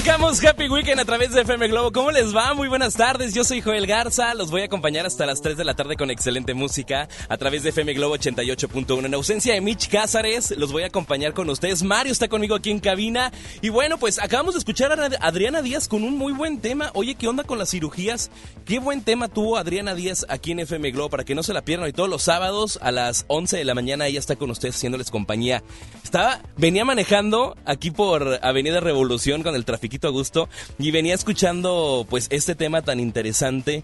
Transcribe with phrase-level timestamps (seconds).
[0.00, 1.92] Arrancamos Happy Weekend a través de FM Globo.
[1.92, 2.54] ¿Cómo les va?
[2.54, 3.34] Muy buenas tardes.
[3.34, 4.32] Yo soy Joel Garza.
[4.32, 7.64] Los voy a acompañar hasta las 3 de la tarde con excelente música a través
[7.64, 9.04] de FM Globo 88.1.
[9.04, 11.82] En ausencia de Mitch Cázares, los voy a acompañar con ustedes.
[11.82, 13.30] Mario está conmigo aquí en cabina.
[13.60, 16.90] Y bueno, pues acabamos de escuchar a Adriana Díaz con un muy buen tema.
[16.94, 18.30] Oye, ¿qué onda con las cirugías?
[18.64, 21.62] Qué buen tema tuvo Adriana Díaz aquí en FM Globo para que no se la
[21.62, 21.90] pierdan.
[21.90, 25.10] Y todos los sábados a las 11 de la mañana ella está con ustedes haciéndoles
[25.10, 25.62] compañía.
[26.02, 29.66] Estaba, venía manejando aquí por Avenida Revolución con el
[30.02, 33.82] a gusto y venía escuchando pues este tema tan interesante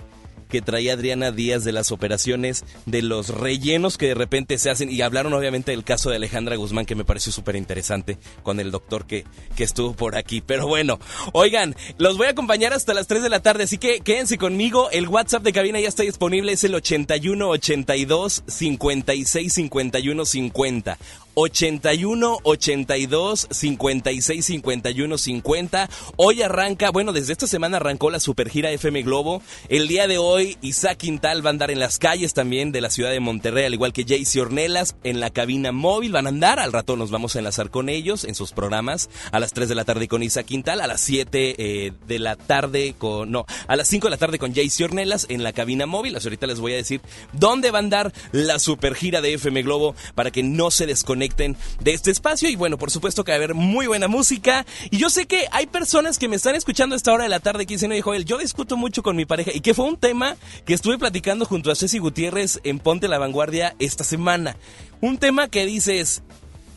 [0.49, 4.91] que traía Adriana Díaz de las operaciones, de los rellenos que de repente se hacen
[4.91, 8.71] y hablaron obviamente del caso de Alejandra Guzmán que me pareció súper interesante con el
[8.71, 9.25] doctor que,
[9.57, 10.41] que estuvo por aquí.
[10.41, 10.99] Pero bueno,
[11.33, 14.91] oigan, los voy a acompañar hasta las 3 de la tarde, así que quédense conmigo.
[14.91, 20.99] El WhatsApp de cabina ya está disponible, es el 81 82 56 51 50.
[21.39, 25.91] 81 82 56 51 50.
[26.17, 29.43] Hoy arranca, bueno, desde esta semana arrancó la super gira FM Globo.
[29.69, 32.89] El día de hoy, Isaac Quintal va a andar en las calles también de la
[32.89, 36.13] ciudad de Monterrey, al igual que Jaycee Ornelas en la cabina móvil.
[36.13, 39.11] Van a andar, al rato nos vamos a enlazar con ellos en sus programas.
[39.31, 42.37] A las 3 de la tarde con Isaac Quintal, a las 7 eh, de la
[42.37, 45.85] tarde con, no, a las 5 de la tarde con Jaycee Ornelas en la cabina
[45.85, 46.17] móvil.
[46.17, 47.03] Así ahorita les voy a decir
[47.35, 51.26] dónde va a andar la super gira de FM Globo para que no se desconecten
[51.29, 52.49] de este espacio.
[52.49, 54.67] Y bueno, por supuesto que va a haber muy buena música.
[54.91, 57.41] Y yo sé que hay personas que me están escuchando a esta hora de la
[57.41, 59.51] tarde que dicen, oye Joel, yo discuto mucho con mi pareja.
[59.55, 63.19] Y que fue un tema que estuve platicando junto a Ceci Gutiérrez en Ponte la
[63.19, 64.57] Vanguardia esta semana.
[65.01, 66.23] Un tema que dices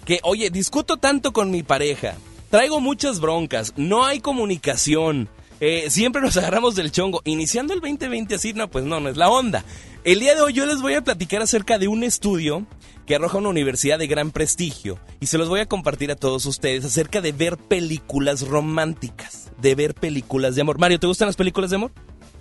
[0.06, 2.16] que, oye, discuto tanto con mi pareja.
[2.50, 5.30] Traigo muchas broncas, no hay comunicación.
[5.60, 7.22] Eh, siempre nos agarramos del chongo.
[7.26, 9.64] Iniciando el 2020 así, no, pues no, no es la onda.
[10.04, 12.66] El día de hoy yo les voy a platicar acerca de un estudio
[13.10, 16.46] que arroja una universidad de gran prestigio y se los voy a compartir a todos
[16.46, 20.78] ustedes acerca de ver películas románticas, de ver películas de amor.
[20.78, 21.92] Mario, ¿te gustan las películas de amor?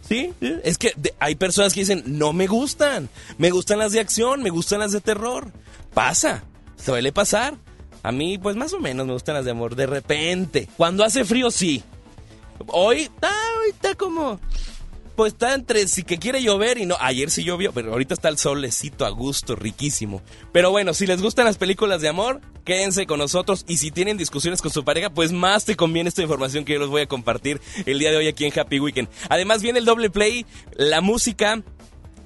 [0.07, 3.09] Sí, es que hay personas que dicen, no me gustan,
[3.39, 5.51] me gustan las de acción, me gustan las de terror.
[5.95, 6.45] Pasa,
[6.77, 7.55] suele pasar.
[8.03, 10.69] A mí, pues más o menos me gustan las de amor, de repente.
[10.77, 11.83] Cuando hace frío, sí.
[12.67, 14.39] Hoy, está, hoy está como
[15.19, 16.97] pues está entre si que quiere llover y no.
[17.01, 20.23] Ayer sí llovió, pero ahorita está el solecito a gusto, riquísimo.
[20.53, 23.65] Pero bueno, si les gustan las películas de amor, quédense con nosotros.
[23.67, 26.79] Y si tienen discusiones con su pareja, pues más te conviene esta información que yo
[26.79, 29.09] les voy a compartir el día de hoy aquí en Happy Weekend.
[29.29, 30.47] Además, viene el doble play,
[30.77, 31.65] la música.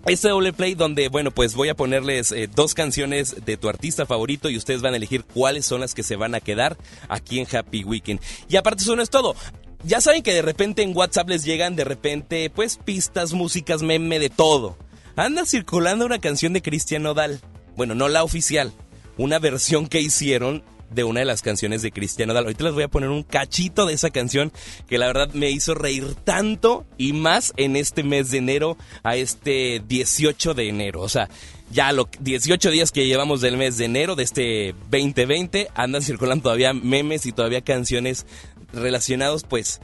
[0.05, 4.05] Este doble play donde, bueno, pues voy a ponerles eh, dos canciones de tu artista
[4.05, 6.77] favorito y ustedes van a elegir cuáles son las que se van a quedar
[7.09, 8.21] aquí en Happy Weekend.
[8.51, 9.35] Y aparte eso no es todo
[9.85, 14.19] ya saben que de repente en WhatsApp les llegan de repente pues pistas, músicas, meme,
[14.19, 14.77] de todo.
[15.17, 17.41] Anda circulando una canción de Cristian Nodal.
[17.77, 18.73] Bueno, no la oficial,
[19.17, 22.45] una versión que hicieron de una de las canciones de Cristian Nodal.
[22.45, 24.53] Ahorita les voy a poner un cachito de esa canción
[24.89, 29.17] que la verdad me hizo reír tanto y más en este mes de enero a
[29.17, 31.01] este 18 de enero.
[31.01, 31.29] O sea,
[31.71, 36.45] ya los 18 días que llevamos del mes de enero de este 2020 andan circulando
[36.45, 38.27] todavía memes y todavía canciones
[38.73, 39.81] relacionados pues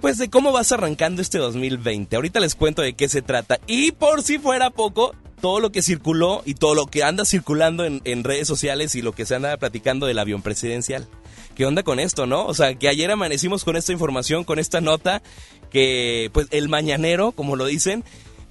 [0.00, 2.16] pues de cómo vas arrancando este 2020.
[2.16, 3.60] Ahorita les cuento de qué se trata.
[3.66, 7.84] Y por si fuera poco, todo lo que circuló y todo lo que anda circulando
[7.84, 11.08] en, redes sociales y lo que se anda platicando del avión presidencial.
[11.54, 12.46] ¿Qué onda con esto, no?
[12.46, 15.22] O sea, que ayer amanecimos con esta información, con esta nota,
[15.70, 18.04] que pues el mañanero, como lo dicen,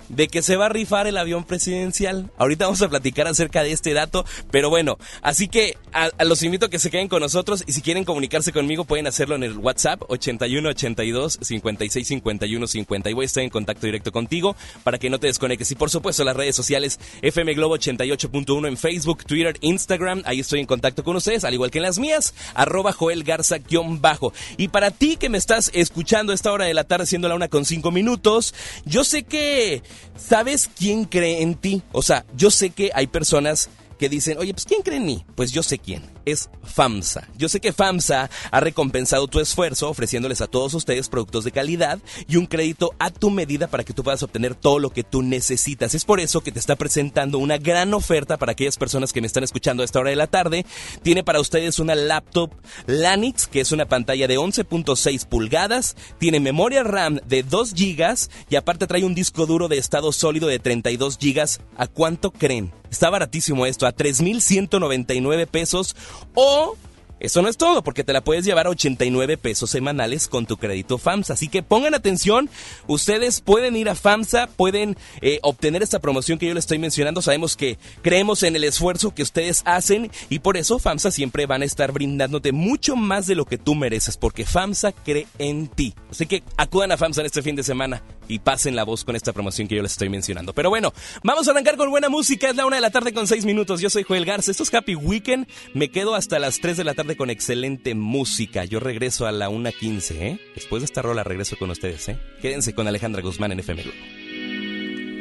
[0.10, 2.32] de que se va a rifar el avión presidencial.
[2.38, 6.66] Ahorita vamos a platicar acerca de este dato, pero bueno, así que a, los invito
[6.66, 9.58] a que se queden con nosotros y si quieren comunicarse conmigo pueden hacerlo en el
[9.58, 14.98] WhatsApp 81 82 56 51 50 y voy a estar en contacto directo contigo para
[14.98, 15.72] que no te desconectes.
[15.72, 20.60] Y por supuesto las redes sociales FM Globo 88.1 en Facebook, Twitter, Instagram, ahí estoy
[20.60, 24.34] en contacto con ustedes, al igual que en las mías, arroba Joel Garza-bajo.
[24.58, 27.36] Y para ti que me estás escuchando a esta hora de la tarde, siendo la
[27.36, 28.54] una con cinco minutos,
[28.86, 29.82] yo sé que
[30.18, 31.82] ¿Sabes quién cree en ti?
[31.92, 33.70] O sea, yo sé que hay personas
[34.00, 35.26] que dicen, oye, pues ¿quién cree en mí?
[35.36, 36.02] Pues yo sé quién.
[36.26, 37.28] Es FAMSA.
[37.38, 42.00] Yo sé que FAMSA ha recompensado tu esfuerzo ofreciéndoles a todos ustedes productos de calidad
[42.28, 45.22] y un crédito a tu medida para que tú puedas obtener todo lo que tú
[45.22, 45.94] necesitas.
[45.94, 49.28] Es por eso que te está presentando una gran oferta para aquellas personas que me
[49.28, 50.66] están escuchando a esta hora de la tarde.
[51.04, 52.52] Tiene para ustedes una laptop
[52.88, 58.16] Lanix, que es una pantalla de 11.6 pulgadas, tiene memoria RAM de 2 GB
[58.50, 61.60] y aparte trae un disco duro de estado sólido de 32 GB.
[61.76, 62.79] ¿A cuánto creen?
[62.90, 65.96] Está baratísimo esto, a 3.199 pesos
[66.34, 66.76] o
[67.20, 70.56] eso no es todo, porque te la puedes llevar a 89 pesos semanales con tu
[70.56, 71.34] crédito FAMSA.
[71.34, 72.50] Así que pongan atención,
[72.88, 77.22] ustedes pueden ir a FAMSA, pueden eh, obtener esta promoción que yo les estoy mencionando.
[77.22, 81.62] Sabemos que creemos en el esfuerzo que ustedes hacen y por eso FAMSA siempre van
[81.62, 85.96] a estar brindándote mucho más de lo que tú mereces, porque FAMSA cree en ti.
[86.10, 89.18] Así que acudan a FAMSA en este fin de semana y pasen la voz con
[89.18, 90.54] esta promoción que yo les estoy mencionando.
[90.54, 90.94] Pero bueno,
[91.24, 92.50] vamos a arrancar con buena música.
[92.50, 93.82] Es la una de la tarde con seis minutos.
[93.82, 94.52] Yo soy Joel Garza.
[94.52, 95.48] Esto es Happy Weekend.
[95.74, 98.64] Me quedo hasta las 3 de la tarde con excelente música.
[98.66, 100.40] Yo regreso a la 1.15, ¿eh?
[100.56, 102.20] Después de esta rola regreso con ustedes, ¿eh?
[102.42, 103.98] Quédense con Alejandra Guzmán en FM Globo.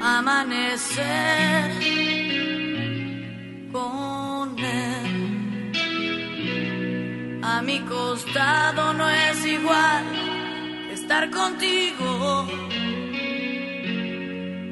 [0.00, 1.72] Amanecer
[3.72, 5.28] con él.
[7.42, 10.04] A mi costado no es igual
[10.92, 12.46] estar contigo.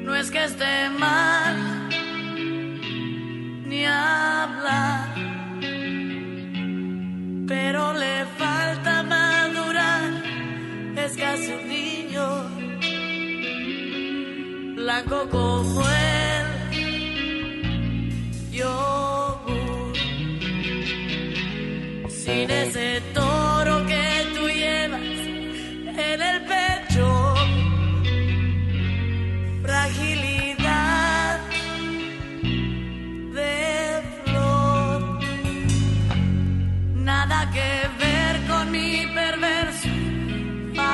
[0.07, 1.55] No es que esté mal
[3.69, 5.17] ni hablar
[7.47, 10.09] pero le falta madurar,
[10.97, 12.25] es casi un niño,
[14.75, 16.47] blanco como él,
[18.51, 19.45] yo
[22.09, 24.06] sin ese toro que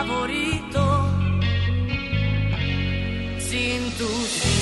[0.06, 1.10] favorito.
[3.40, 4.53] Sin tus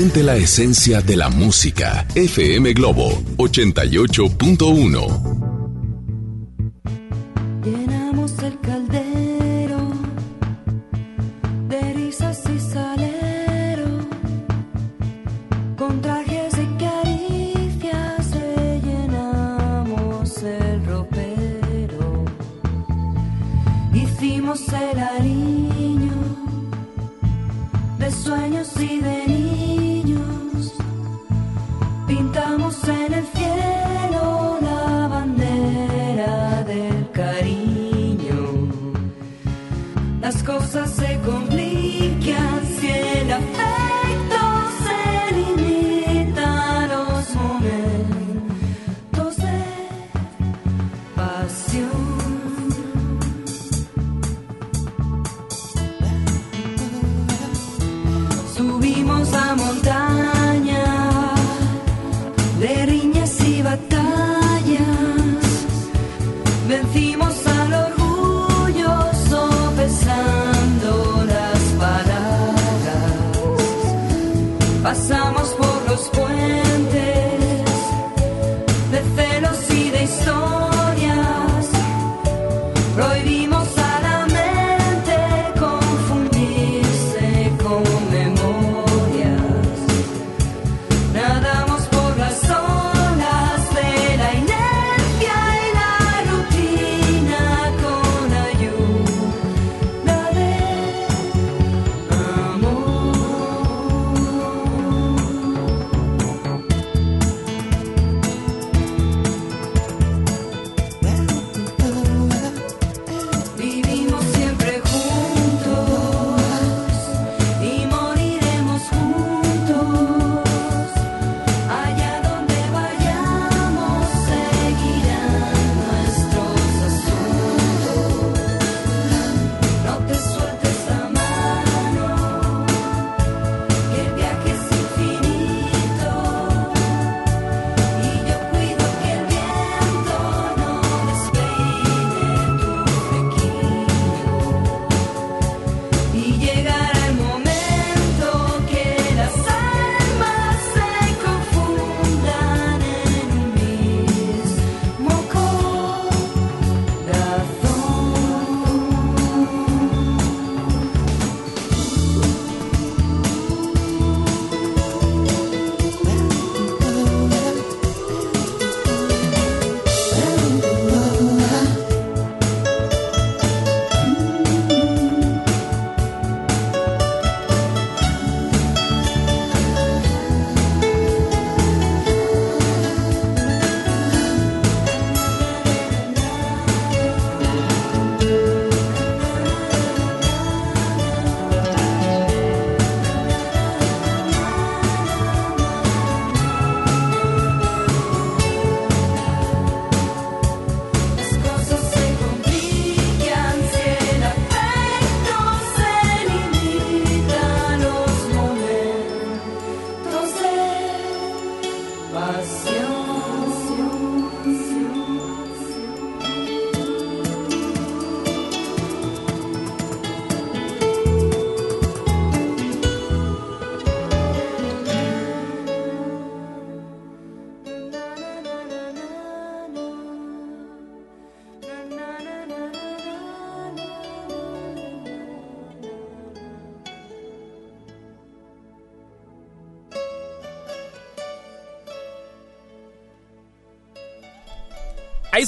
[0.00, 2.06] Siente la esencia de la música.
[2.14, 5.29] FM Globo 88.1.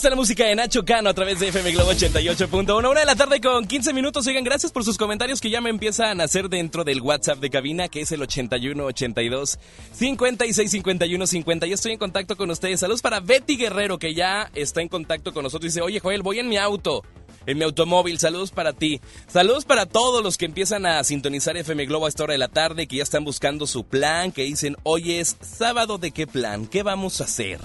[0.03, 2.91] está la música de Nacho Cano a través de FM Globo 88.1.
[2.91, 4.27] Una de la tarde con 15 minutos.
[4.27, 7.51] Oigan, gracias por sus comentarios que ya me empiezan a hacer dentro del WhatsApp de
[7.51, 9.61] cabina, que es el 81 82
[9.93, 11.67] 56 51 50.
[11.69, 12.81] Ya estoy en contacto con ustedes.
[12.81, 15.73] Saludos para Betty Guerrero, que ya está en contacto con nosotros.
[15.73, 17.05] Dice, oye, Joel, voy en mi auto.
[17.47, 19.01] En mi automóvil, saludos para ti.
[19.29, 22.49] Saludos para todos los que empiezan a sintonizar FM Globo a esta hora de la
[22.49, 26.67] tarde, que ya están buscando su plan, que dicen, hoy es sábado de qué plan,
[26.67, 27.61] qué vamos a hacer.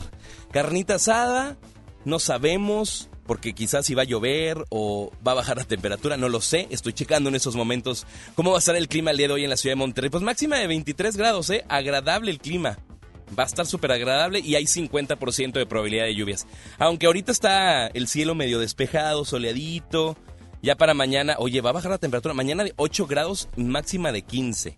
[0.51, 1.57] Carnita asada,
[2.07, 6.29] no sabemos, porque quizás si va a llover o va a bajar la temperatura, no
[6.29, 6.65] lo sé.
[6.69, 9.43] Estoy checando en esos momentos cómo va a estar el clima el día de hoy
[9.43, 10.09] en la ciudad de Monterrey.
[10.09, 11.65] Pues máxima de 23 grados, ¿eh?
[11.67, 12.79] Agradable el clima.
[13.37, 16.47] Va a estar súper agradable y hay 50% de probabilidad de lluvias.
[16.79, 20.15] Aunque ahorita está el cielo medio despejado, soleadito.
[20.61, 22.33] Ya para mañana, oye, va a bajar la temperatura.
[22.33, 24.77] Mañana de 8 grados, máxima de 15.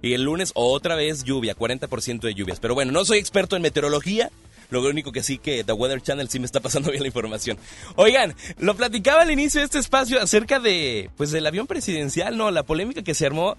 [0.00, 2.58] Y el lunes otra vez lluvia, 40% de lluvias.
[2.58, 4.30] Pero bueno, no soy experto en meteorología.
[4.70, 7.58] Lo único que sí que The Weather Channel sí me está pasando bien la información.
[7.96, 12.50] Oigan, lo platicaba al inicio de este espacio acerca de, pues, del avión presidencial, ¿no?
[12.50, 13.56] La polémica que se armó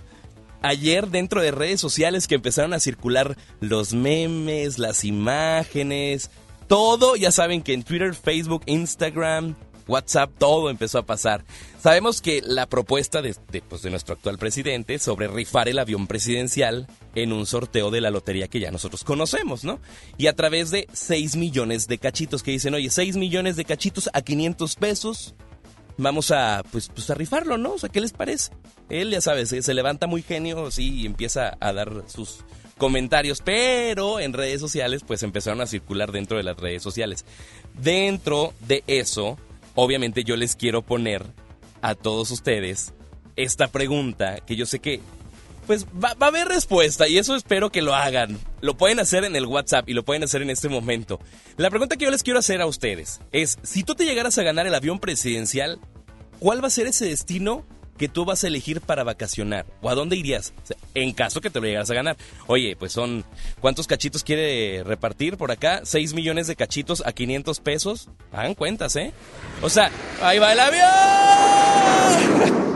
[0.62, 6.30] ayer dentro de redes sociales que empezaron a circular los memes, las imágenes,
[6.68, 9.56] todo, ya saben que en Twitter, Facebook, Instagram,
[9.89, 11.43] WhatsApp, todo empezó a pasar.
[11.81, 13.36] Sabemos que la propuesta de,
[13.67, 18.12] pues, de nuestro actual presidente sobre rifar el avión presidencial en un sorteo de la
[18.12, 19.79] lotería que ya nosotros conocemos, ¿no?
[20.17, 24.10] Y a través de 6 millones de cachitos que dicen, oye, 6 millones de cachitos
[24.13, 25.36] a 500 pesos,
[25.98, 27.74] vamos a, pues, pues a rifarlo, ¿no?
[27.74, 28.51] O sea, ¿qué les parece?
[28.89, 32.39] Él, ya sabes, eh, se levanta muy genio, y empieza a dar sus
[32.79, 37.25] comentarios, pero en redes sociales, pues empezaron a circular dentro de las redes sociales.
[37.75, 39.38] Dentro de eso,
[39.79, 41.25] obviamente yo les quiero poner
[41.81, 42.93] a todos ustedes
[43.36, 45.00] esta pregunta que yo sé que
[45.65, 48.39] pues va, va, a haber respuesta y eso espero que lo hagan.
[48.59, 51.19] Lo pueden hacer en el WhatsApp y lo pueden hacer en este momento.
[51.57, 54.43] La pregunta que yo les quiero hacer a ustedes es, si tú te llegaras a
[54.43, 55.79] ganar el avión presidencial,
[56.39, 57.65] ¿cuál va a ser ese destino
[58.00, 59.68] que tú vas a elegir para vacacionar?
[59.82, 60.53] ¿O a dónde irías?
[60.96, 62.18] En caso que te lo llegaras a ganar.
[62.48, 63.25] Oye, pues son,
[63.60, 65.82] ¿cuántos cachitos quiere repartir por acá?
[65.84, 68.10] 6 millones de cachitos a 500 pesos.
[68.32, 69.12] Hagan cuentas, ¿eh?
[69.62, 69.91] O sea,
[70.22, 70.88] ahí va el avión.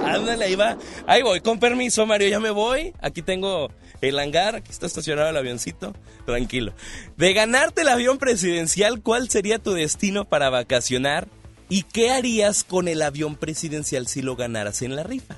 [0.05, 0.77] Ándale, ahí va.
[1.07, 2.93] Ahí voy, con permiso, Mario, ya me voy.
[3.01, 5.93] Aquí tengo el hangar, aquí está estacionado el avioncito.
[6.25, 6.73] Tranquilo.
[7.15, 11.29] De ganarte el avión presidencial, ¿cuál sería tu destino para vacacionar?
[11.73, 15.37] ¿Y qué harías con el avión presidencial si lo ganaras en la rifa?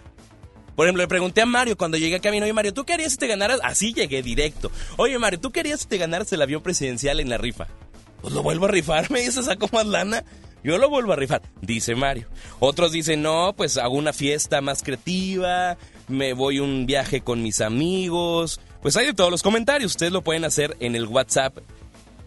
[0.76, 3.14] Por ejemplo, le pregunté a Mario cuando llegué a camino, oye Mario, ¿tú qué harías
[3.14, 3.62] si te ganaras?
[3.64, 4.70] Así llegué directo.
[4.98, 7.68] Oye Mario, ¿tú qué harías si te ganaras el avión presidencial en la rifa?
[8.22, 10.26] Pues lo vuelvo a rifar, me dice, saco más lana.
[10.62, 12.28] Yo lo vuelvo a rifar, dice Mario.
[12.60, 15.78] Otros dicen, no, pues hago una fiesta más creativa,
[16.10, 18.60] me voy un viaje con mis amigos.
[18.82, 21.60] Pues hay de todos los comentarios, ustedes lo pueden hacer en el WhatsApp.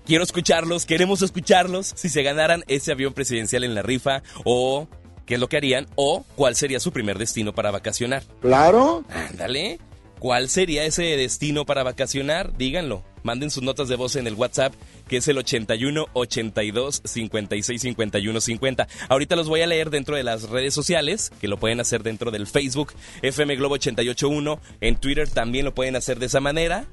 [0.08, 1.92] Quiero escucharlos, queremos escucharlos.
[1.94, 4.88] Si se ganaran ese avión presidencial en la rifa o
[5.26, 8.22] qué es lo que harían o cuál sería su primer destino para vacacionar.
[8.40, 9.04] Claro.
[9.10, 9.78] Ándale.
[10.18, 12.56] ¿Cuál sería ese destino para vacacionar?
[12.56, 13.04] Díganlo.
[13.22, 14.72] Manden sus notas de voz en el WhatsApp,
[15.08, 18.88] que es el 81 82 56 51 50.
[19.10, 22.30] Ahorita los voy a leer dentro de las redes sociales, que lo pueden hacer dentro
[22.30, 24.58] del Facebook, FM Globo 881.
[24.80, 26.86] En Twitter también lo pueden hacer de esa manera.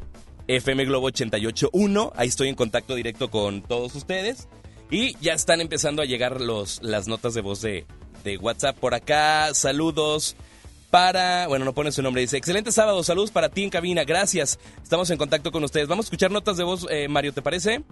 [0.47, 2.13] FM Globo 881.
[2.15, 4.47] Ahí estoy en contacto directo con todos ustedes.
[4.91, 7.85] Y ya están empezando a llegar los, las notas de voz de,
[8.23, 9.53] de WhatsApp por acá.
[9.53, 10.35] Saludos
[10.91, 14.59] para, bueno, no pone su nombre, dice, excelente sábado, saludos para ti en cabina, gracias,
[14.81, 15.89] estamos en contacto con ustedes.
[15.89, 17.83] Vamos a escuchar notas de voz, eh, Mario, ¿te parece?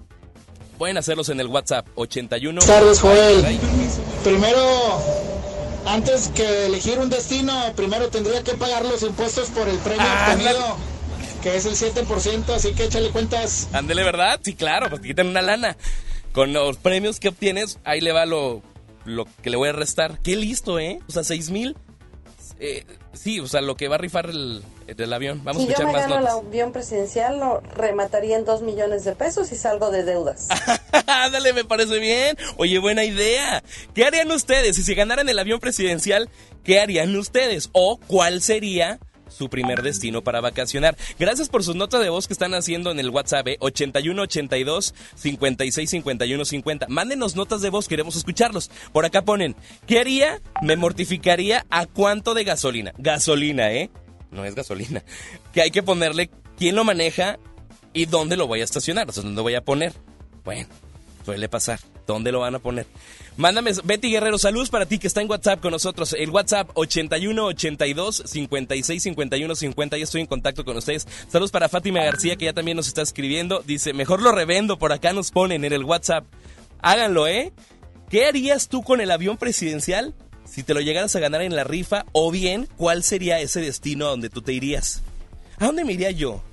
[0.77, 2.61] Pueden hacerlos en el WhatsApp 81.
[2.61, 3.59] Buenas tardes, Joel.
[4.23, 5.01] Primero,
[5.85, 10.29] antes que elegir un destino, primero tendría que pagar los impuestos por el premio Ah,
[10.31, 10.77] obtenido,
[11.43, 13.67] que es el 7%, así que échale cuentas.
[13.73, 14.39] Ándele, ¿verdad?
[14.43, 15.75] Sí, claro, pues te quitan una lana.
[16.31, 18.63] Con los premios que obtienes, ahí le va lo,
[19.05, 20.19] lo que le voy a restar.
[20.23, 20.99] Qué listo, ¿eh?
[21.07, 21.75] O sea, 6 mil.
[22.59, 25.43] Eh, sí, o sea, lo que va a rifar el, el avión.
[25.43, 26.47] Vamos Si a yo escuchar me más gano el notas.
[26.47, 30.47] avión presidencial, lo remataría en dos millones de pesos y salgo de deudas.
[31.07, 32.37] Ándale, me parece bien.
[32.57, 33.63] Oye, buena idea.
[33.93, 36.29] ¿Qué harían ustedes si se ganaran el avión presidencial?
[36.63, 37.69] ¿Qué harían ustedes?
[37.73, 40.97] ¿O cuál sería su primer destino para vacacionar?
[41.19, 45.89] Gracias por sus notas de voz que están haciendo en el WhatsApp eh, 8182 56
[45.89, 46.87] 51 50.
[46.89, 48.69] Mándenos notas de voz, queremos escucharlos.
[48.91, 49.55] Por acá ponen,
[49.87, 50.41] ¿qué haría?
[50.61, 52.93] Me mortificaría a cuánto de gasolina.
[52.97, 53.89] Gasolina, ¿eh?
[54.31, 55.03] No es gasolina.
[55.53, 57.37] Que hay que ponerle quién lo maneja
[57.93, 59.93] y dónde lo voy a estacionar, o sea, dónde voy a poner.
[60.43, 60.67] Bueno,
[61.25, 61.79] suele pasar.
[62.05, 62.85] ¿Dónde lo van a poner?
[63.37, 66.13] Mándame, Betty Guerrero, saludos para ti que está en WhatsApp con nosotros.
[66.13, 69.97] El WhatsApp 81 82 56 51 50.
[69.97, 71.07] Ya estoy en contacto con ustedes.
[71.29, 73.63] Saludos para Fátima García que ya también nos está escribiendo.
[73.65, 74.77] Dice, mejor lo revendo.
[74.77, 76.25] Por acá nos ponen en el WhatsApp.
[76.81, 77.53] Háganlo, ¿eh?
[78.09, 80.13] ¿Qué harías tú con el avión presidencial
[80.45, 82.05] si te lo llegaras a ganar en la rifa?
[82.11, 85.01] O bien, ¿cuál sería ese destino a donde tú te irías?
[85.57, 86.43] ¿A dónde me iría yo?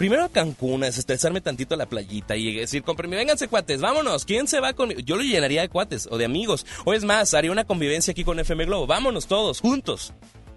[0.00, 4.24] Primero a Cancún, a desestresarme tantito a la playita y decir, permiso, vénganse cuates, vámonos,
[4.24, 5.00] ¿quién se va conmigo?
[5.00, 6.64] Yo lo llenaría de cuates o de amigos.
[6.86, 8.86] O es más, haría una convivencia aquí con FM Globo.
[8.86, 10.14] Vámonos todos, juntos.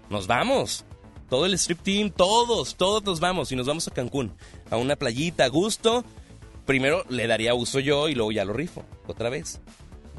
[0.08, 0.86] Nos vamos.
[1.28, 4.32] Todo el strip team, todos, todos nos vamos y nos vamos a Cancún.
[4.70, 6.06] A una playita a gusto.
[6.64, 8.82] Primero le daría uso yo y luego ya lo rifo.
[9.06, 9.60] Otra vez.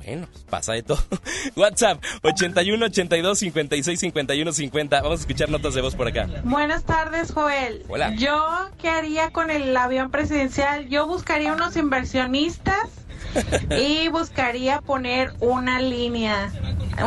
[0.05, 0.99] Bueno, pasa de todo.
[1.55, 5.01] WhatsApp 81 82 56 51 50.
[5.01, 6.27] Vamos a escuchar notas de voz por acá.
[6.43, 7.83] Buenas tardes, Joel.
[7.89, 8.13] Hola.
[8.15, 10.87] Yo, ¿qué haría con el avión presidencial?
[10.89, 12.89] Yo buscaría unos inversionistas
[13.79, 16.51] y buscaría poner una línea,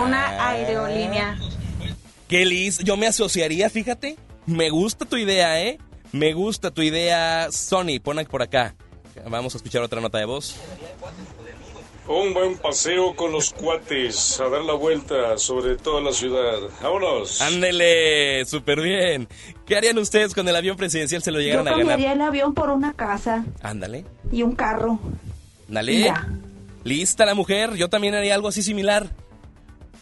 [0.05, 0.51] una Ah.
[0.51, 1.39] aerolínea.
[2.27, 4.17] Qué lis, yo me asociaría, fíjate.
[4.45, 5.79] Me gusta tu idea, ¿eh?
[6.13, 8.01] Me gusta tu idea, Sony.
[8.03, 8.75] Pon por acá.
[9.29, 10.57] Vamos a escuchar otra nota de voz.
[12.09, 16.57] Un buen paseo con los cuates, a dar la vuelta sobre toda la ciudad.
[16.83, 17.43] Vámonos.
[17.43, 19.29] Ándele, súper bien.
[19.67, 21.87] ¿Qué harían ustedes con el avión presidencial se lo Yo llegaran a ganar?
[21.87, 24.99] cambiaría el avión por una casa Ándale, y un carro.
[25.69, 26.01] dale.
[26.01, 26.27] Ya.
[26.85, 29.07] Lista la mujer, yo también haría algo así similar.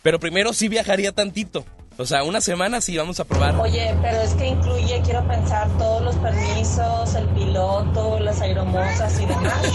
[0.02, 1.64] Pero primero sí viajaría tantito.
[1.98, 3.56] O sea, una semana sí vamos a probar.
[3.56, 9.26] Oye, pero es que incluye, quiero pensar, todos los permisos, el piloto, las aeromosas y
[9.26, 9.72] demás.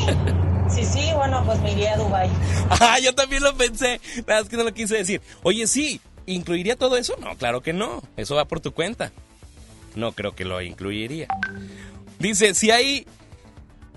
[0.73, 2.29] Sí, sí, bueno, pues me iría a Dubai.
[2.79, 3.99] Ah, yo también lo pensé.
[4.27, 5.21] Nada más que no lo quise decir.
[5.43, 7.15] Oye, sí, ¿incluiría todo eso?
[7.19, 8.01] No, claro que no.
[8.15, 9.11] Eso va por tu cuenta.
[9.95, 11.27] No creo que lo incluiría.
[12.19, 13.05] Dice, si hay...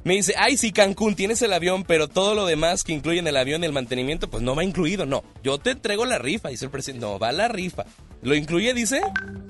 [0.05, 3.27] Me dice, ay, sí, Cancún, tienes el avión, pero todo lo demás que incluye en
[3.27, 5.07] el avión y el mantenimiento, pues no va incluido.
[5.07, 7.07] No, yo te entrego la rifa, dice el presidente.
[7.07, 7.87] No, va la rifa.
[8.21, 9.01] ¿Lo incluye, dice?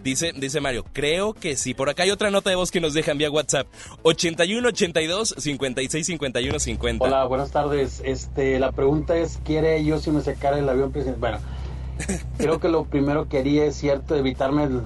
[0.04, 1.74] Dice, dice Mario, creo que sí.
[1.74, 3.66] Por acá hay otra nota de voz que nos dejan vía WhatsApp.
[4.02, 7.04] 81 82 56 51 50.
[7.04, 8.00] Hola, buenas tardes.
[8.04, 11.40] Este, la pregunta es, ¿quiere yo si me sacara el avión presidencial?
[11.98, 14.82] Bueno, creo que lo primero que haría es cierto evitarme el-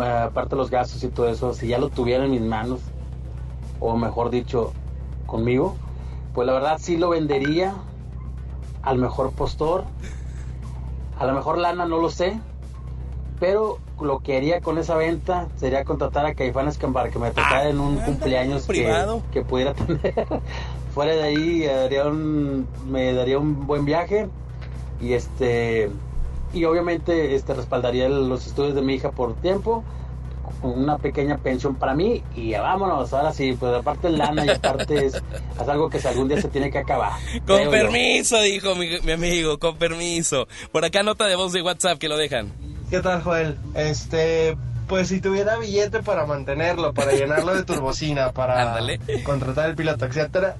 [0.00, 1.52] aparte los gastos y todo eso.
[1.52, 2.80] Si ya lo tuviera en mis manos,
[3.80, 4.72] o mejor dicho,
[5.32, 5.76] conmigo,
[6.34, 7.74] pues la verdad sí lo vendería
[8.82, 9.84] al mejor postor.
[11.18, 12.38] A lo mejor lana no lo sé,
[13.40, 17.68] pero lo que haría con esa venta sería contratar a Caifán Escambar que me tocara
[17.70, 19.22] en un cumpleaños que, privado.
[19.32, 20.14] que pudiera tener.
[20.94, 24.28] Fuera de ahí haría un, me daría un buen viaje
[25.00, 25.90] y este
[26.52, 29.82] y obviamente este respaldaría los estudios de mi hija por tiempo
[30.62, 34.50] una pequeña pensión para mí y ya vámonos ahora sí pues aparte es lana y
[34.50, 37.12] aparte es, es algo que algún día se tiene que acabar
[37.46, 37.70] Con creo yo.
[37.70, 40.46] permiso, dijo mi, mi amigo, con permiso.
[40.70, 42.52] Por acá nota de voz de WhatsApp que lo dejan.
[42.90, 43.56] ¿Qué tal, Joel?
[43.74, 48.78] Este, pues si tuviera billete para mantenerlo, para llenarlo de turbocina, para
[49.24, 50.56] contratar el piloto, etcétera,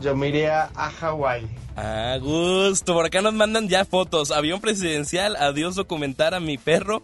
[0.00, 1.48] yo me iría a Hawái.
[1.74, 2.92] A gusto.
[2.92, 4.30] Por acá nos mandan ya fotos.
[4.30, 7.02] Avión presidencial, adiós documentar a mi perro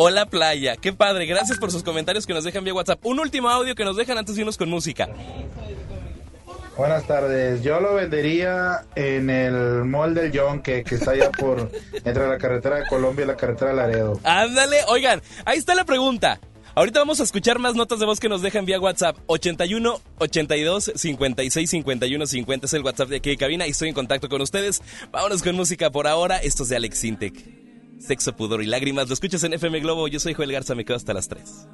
[0.00, 0.76] o la playa.
[0.76, 1.26] Qué padre.
[1.26, 3.04] Gracias por sus comentarios que nos dejan vía WhatsApp.
[3.04, 5.08] Un último audio que nos dejan antes de irnos con música.
[6.76, 7.64] Buenas tardes.
[7.64, 11.72] Yo lo vendería en el mall del Yonque, que está allá por
[12.04, 14.20] entre la carretera de Colombia y la carretera de Laredo.
[14.22, 14.76] Ándale.
[14.86, 16.38] Oigan, ahí está la pregunta.
[16.76, 19.16] Ahorita vamos a escuchar más notas de voz que nos dejan vía WhatsApp.
[19.26, 23.94] 81 82 56 51 50 es el WhatsApp de aquí de cabina y estoy en
[23.96, 24.80] contacto con ustedes.
[25.10, 26.36] Vámonos con música por ahora.
[26.36, 27.57] Esto es de Alex Sintek.
[27.98, 29.08] Sexo, pudor y lágrimas.
[29.08, 30.08] Lo escuchas en FM Globo.
[30.08, 30.74] Yo soy Joel Garza.
[30.74, 31.68] Me quedo hasta las 3.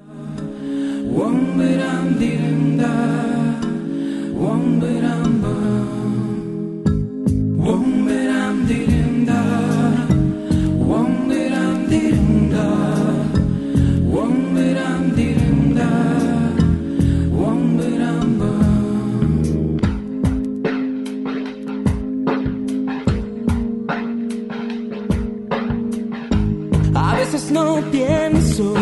[27.54, 28.74] No pienso,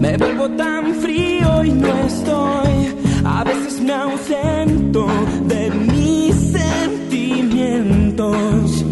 [0.00, 2.96] me vuelvo tan frío y no estoy.
[3.24, 5.06] A veces me ausento
[5.46, 8.84] de mis sentimientos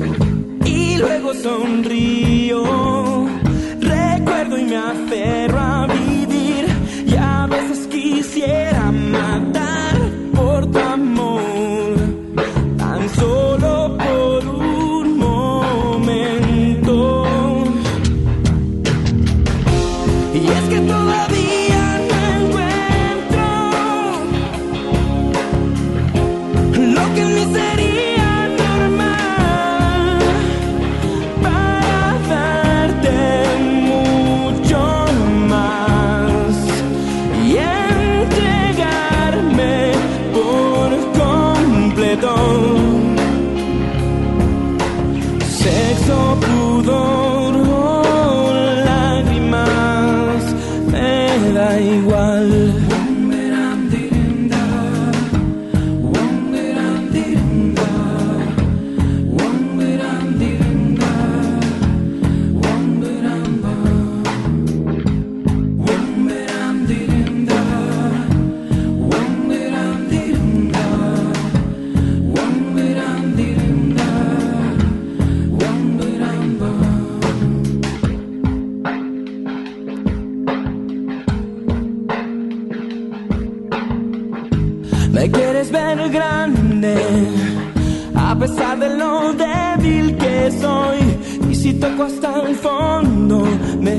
[0.64, 2.62] y luego sonrío.
[3.80, 5.75] Recuerdo y me aferro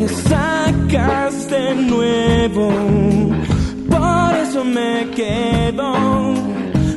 [0.07, 2.71] me sacas de nuevo.
[4.41, 6.33] eso me quedo.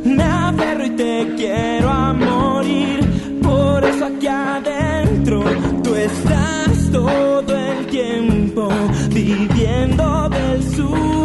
[0.04, 3.00] Me aferro y te quiero a morir.
[3.42, 5.42] Por eso aquí adentro
[5.82, 8.68] tú estás todo el tiempo
[9.10, 11.19] viviendo del sufrimiento.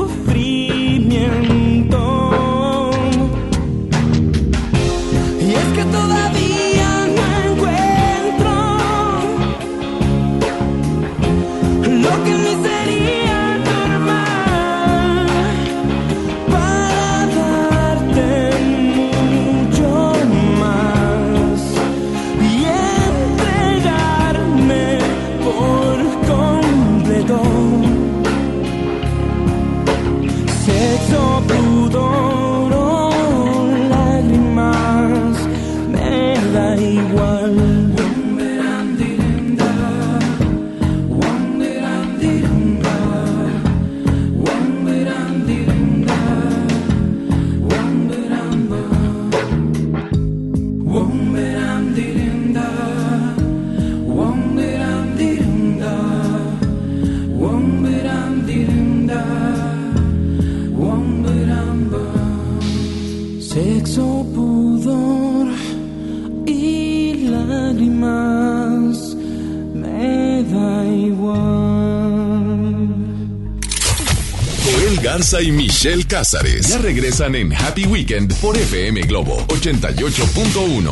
[75.16, 80.92] Y Michelle Cázares ya regresan en Happy Weekend por FM Globo 88.1.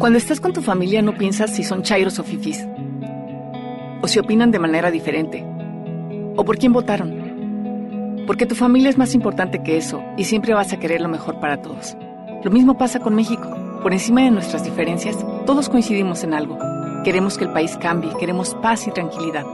[0.00, 2.58] Cuando estás con tu familia no piensas si son chairos o fifis.
[4.02, 5.44] O si opinan de manera diferente.
[6.34, 8.24] O por quién votaron.
[8.26, 11.38] Porque tu familia es más importante que eso y siempre vas a querer lo mejor
[11.38, 11.96] para todos.
[12.42, 13.48] Lo mismo pasa con México.
[13.80, 16.58] Por encima de nuestras diferencias, todos coincidimos en algo.
[17.04, 19.44] Queremos que el país cambie, queremos paz y tranquilidad.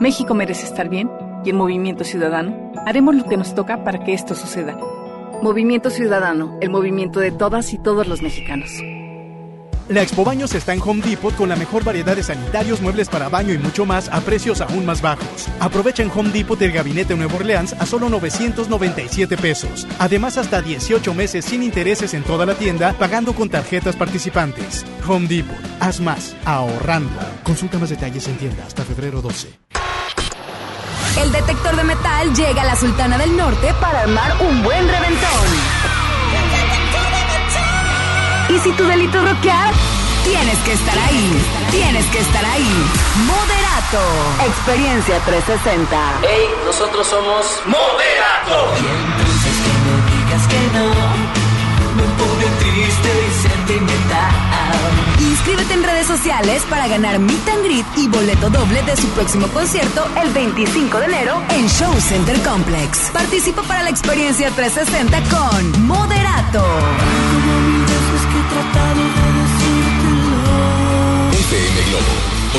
[0.00, 1.08] México merece estar bien
[1.44, 4.78] y en Movimiento Ciudadano haremos lo que nos toca para que esto suceda.
[5.42, 8.70] Movimiento Ciudadano, el movimiento de todas y todos los mexicanos.
[9.88, 13.30] La Expo Baños está en Home Depot con la mejor variedad de sanitarios, muebles para
[13.30, 15.48] baño y mucho más a precios aún más bajos.
[15.60, 19.86] Aprovecha en Home Depot el gabinete Nuevo Orleans a solo 997 pesos.
[19.98, 24.84] Además, hasta 18 meses sin intereses en toda la tienda, pagando con tarjetas participantes.
[25.08, 27.08] Home Depot, haz más, ahorrando.
[27.42, 29.77] Consulta más detalles en tienda hasta febrero 12.
[31.22, 35.46] El detector de metal llega a la Sultana del Norte para armar un buen reventón.
[38.48, 39.74] Y si tu delito es rockear,
[40.24, 41.42] tienes que estar ahí.
[41.70, 42.72] Tienes que estar ahí.
[43.26, 44.46] Moderato.
[44.46, 46.20] Experiencia 360.
[46.22, 49.27] Hey, nosotros somos Moderato.
[55.48, 59.48] Inscríbete en redes sociales para ganar Meet and Greet y boleto doble de su próximo
[59.48, 63.08] concierto el 25 de enero en Show Center Complex.
[63.14, 66.62] Participa para la experiencia 360 con Moderato.
[71.32, 72.12] FM Globo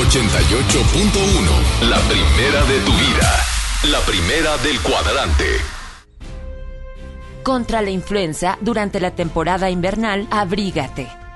[0.08, 1.88] 88.1.
[1.88, 3.36] La primera de tu vida.
[3.84, 5.46] La primera del cuadrante.
[7.44, 11.19] Contra la influenza, durante la temporada invernal, abrígate.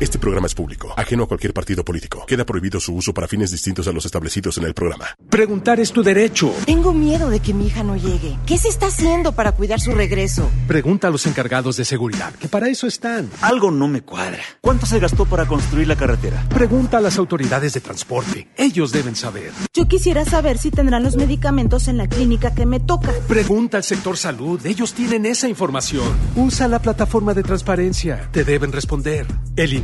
[0.00, 2.26] Este programa es público, ajeno a cualquier partido político.
[2.26, 5.06] Queda prohibido su uso para fines distintos a los establecidos en el programa.
[5.30, 6.52] Preguntar es tu derecho.
[6.66, 8.36] Tengo miedo de que mi hija no llegue.
[8.44, 10.50] ¿Qué se está haciendo para cuidar su regreso?
[10.66, 13.30] Pregunta a los encargados de seguridad, que para eso están.
[13.40, 14.42] Algo no me cuadra.
[14.60, 16.44] ¿Cuánto se gastó para construir la carretera?
[16.48, 18.48] Pregunta a las autoridades de transporte.
[18.56, 19.52] Ellos deben saber.
[19.72, 23.12] Yo quisiera saber si tendrán los medicamentos en la clínica que me toca.
[23.28, 24.64] Pregunta al sector salud.
[24.66, 26.08] Ellos tienen esa información.
[26.34, 28.28] Usa la plataforma de transparencia.
[28.32, 29.26] Te deben responder.
[29.54, 29.83] El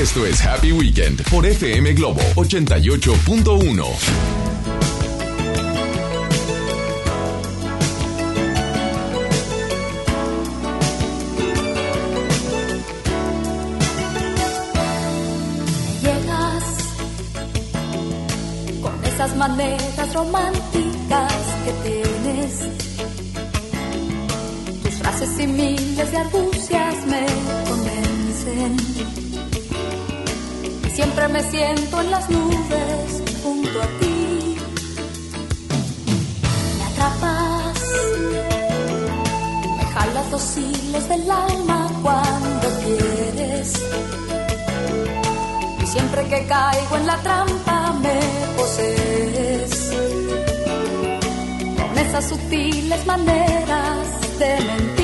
[0.00, 3.84] Esto es Happy Weekend por FM Globo 88.1.
[16.02, 16.64] Llegas
[18.80, 21.34] con esas maneras románticas
[21.64, 22.90] que tienes.
[25.04, 27.26] Haces y miles de argucias me
[27.68, 29.29] convencen.
[30.94, 34.56] Siempre me siento en las nubes junto a ti.
[36.76, 37.80] Me atrapas,
[39.76, 43.82] me jalas los hilos del alma cuando quieres.
[45.82, 48.20] Y siempre que caigo en la trampa me
[48.56, 49.92] posees
[51.76, 54.99] con esas sutiles maneras de mentir.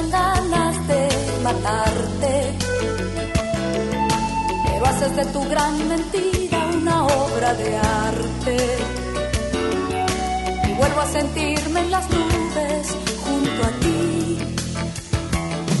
[0.00, 1.08] Dan ganas de
[1.42, 2.56] matarte
[4.64, 8.56] pero haces de tu gran mentira una obra de arte.
[10.68, 14.38] Y vuelvo a sentirme en las nubes junto a ti.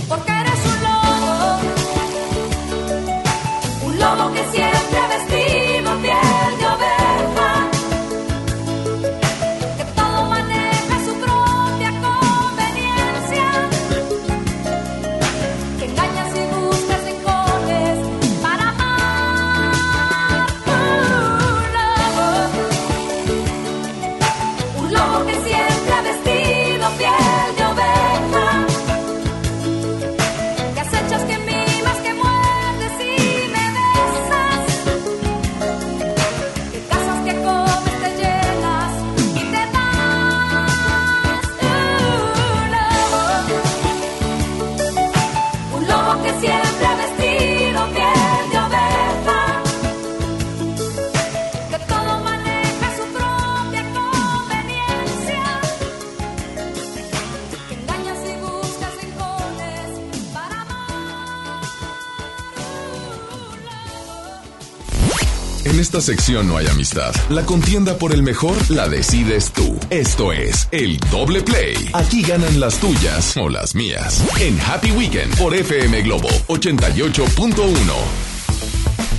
[0.06, 1.58] Porque eres un lobo,
[3.86, 5.39] un lobo que siempre vestido
[66.00, 67.14] sección no hay amistad.
[67.28, 69.78] La contienda por el mejor la decides tú.
[69.90, 71.76] Esto es el doble play.
[71.92, 74.24] Aquí ganan las tuyas o las mías.
[74.40, 78.30] En Happy Weekend por FM Globo 88.1.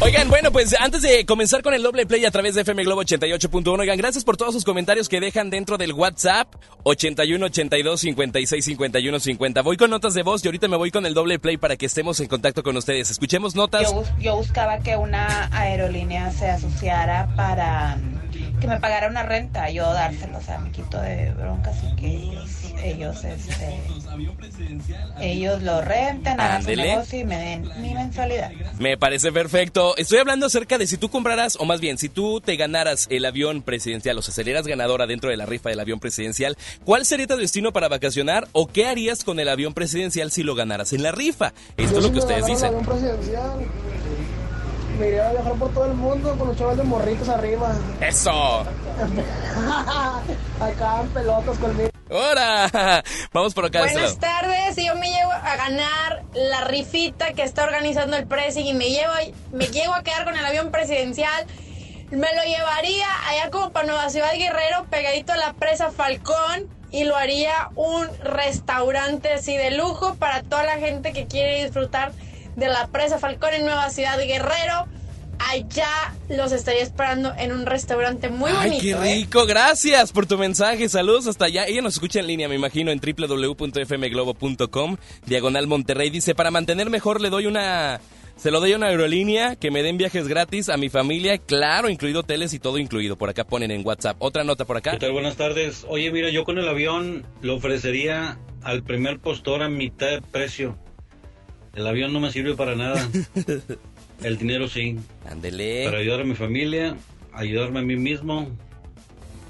[0.03, 3.03] Oigan, bueno, pues antes de comenzar con el doble play a través de FM Globo
[3.03, 6.47] 88.1, oigan, gracias por todos sus comentarios que dejan dentro del WhatsApp
[6.83, 9.61] 81 82 56 51 50.
[9.61, 11.85] Voy con notas de voz y ahorita me voy con el doble play para que
[11.85, 13.11] estemos en contacto con ustedes.
[13.11, 13.83] Escuchemos notas.
[13.83, 19.69] Yo, yo buscaba que una aerolínea se asociara para mm, que me pagara una renta,
[19.69, 22.49] yo dárselo, o sea, me quito de broncas y que ellos,
[22.83, 23.81] ellos, este,
[25.19, 28.51] ellos lo renten, hagan su negocio y me den mi mensualidad.
[28.79, 29.95] Me parece perfecto.
[29.97, 33.25] Estoy hablando acerca de si tú compraras, o más bien, si tú te ganaras el
[33.25, 37.27] avión presidencial, o sea, salieras ganadora dentro de la rifa del avión presidencial, ¿cuál sería
[37.27, 41.03] tu destino para vacacionar o qué harías con el avión presidencial si lo ganaras en
[41.03, 41.53] la rifa?
[41.77, 42.73] Esto es lo que ustedes dicen.
[42.85, 43.65] presidencial.
[44.99, 47.75] Me iría a viajar por todo el mundo con los chavales de morritos arriba.
[48.01, 48.31] ¡Eso!
[50.59, 51.89] Acá en pelotas conmigo.
[52.11, 53.03] ¡Hora!
[53.33, 53.85] Vamos por acá.
[53.85, 58.27] este Buenas tardes, si yo me llevo a ganar la rifita que está organizando el
[58.27, 59.13] Presi y me llevo,
[59.53, 61.45] me llego a quedar con el avión presidencial,
[62.09, 67.05] me lo llevaría allá como para Nueva Ciudad Guerrero, pegadito a la presa Falcón, y
[67.05, 72.11] lo haría un restaurante así de lujo para toda la gente que quiere disfrutar
[72.57, 74.87] de la presa Falcón en Nueva Ciudad Guerrero.
[75.49, 78.81] Allá los estaría esperando en un restaurante muy Ay, bonito.
[78.83, 79.15] qué ¿eh?
[79.15, 79.45] rico.
[79.45, 80.87] Gracias por tu mensaje.
[80.87, 81.65] Saludos hasta allá.
[81.65, 84.97] Ella nos escucha en línea, me imagino, en www.fmglobo.com.
[85.25, 86.09] Diagonal Monterrey.
[86.09, 87.99] Dice, para mantener mejor le doy una...
[88.37, 91.89] Se lo doy a una aerolínea que me den viajes gratis a mi familia, claro,
[91.89, 93.15] incluido hoteles y todo incluido.
[93.17, 94.17] Por acá ponen en WhatsApp.
[94.19, 94.91] Otra nota por acá.
[94.91, 95.11] ¿Qué tal?
[95.11, 95.85] Buenas tardes.
[95.87, 100.75] Oye, mira, yo con el avión lo ofrecería al primer postor a mitad de precio.
[101.75, 103.07] El avión no me sirve para nada.
[104.23, 104.97] El dinero sí.
[105.29, 105.85] Ándele.
[105.85, 106.95] Para ayudar a mi familia,
[107.33, 108.47] ayudarme a mí mismo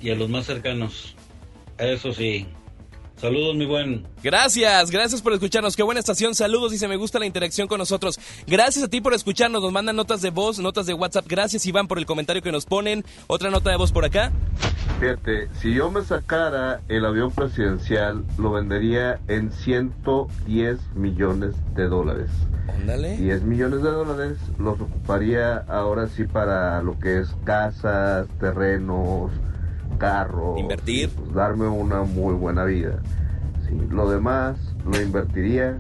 [0.02, 1.16] y a los más cercanos.
[1.78, 2.48] Eso sí.
[3.22, 4.08] Saludos, mi buen.
[4.24, 5.76] Gracias, gracias por escucharnos.
[5.76, 6.34] Qué buena estación.
[6.34, 8.20] Saludos, dice, me gusta la interacción con nosotros.
[8.48, 9.62] Gracias a ti por escucharnos.
[9.62, 11.28] Nos mandan notas de voz, notas de WhatsApp.
[11.28, 13.06] Gracias, Iván, por el comentario que nos ponen.
[13.28, 14.32] Otra nota de voz por acá.
[15.00, 22.32] Fíjate, si yo me sacara el avión presidencial, lo vendería en 110 millones de dólares.
[22.70, 23.18] Ándale.
[23.18, 29.30] 10 millones de dólares los ocuparía ahora sí para lo que es casas, terrenos,
[30.02, 30.60] carros.
[30.60, 31.06] Invertir.
[31.06, 33.00] y, pues, darme una muy buena vida.
[33.68, 35.78] Sí, lo demás lo invertiría,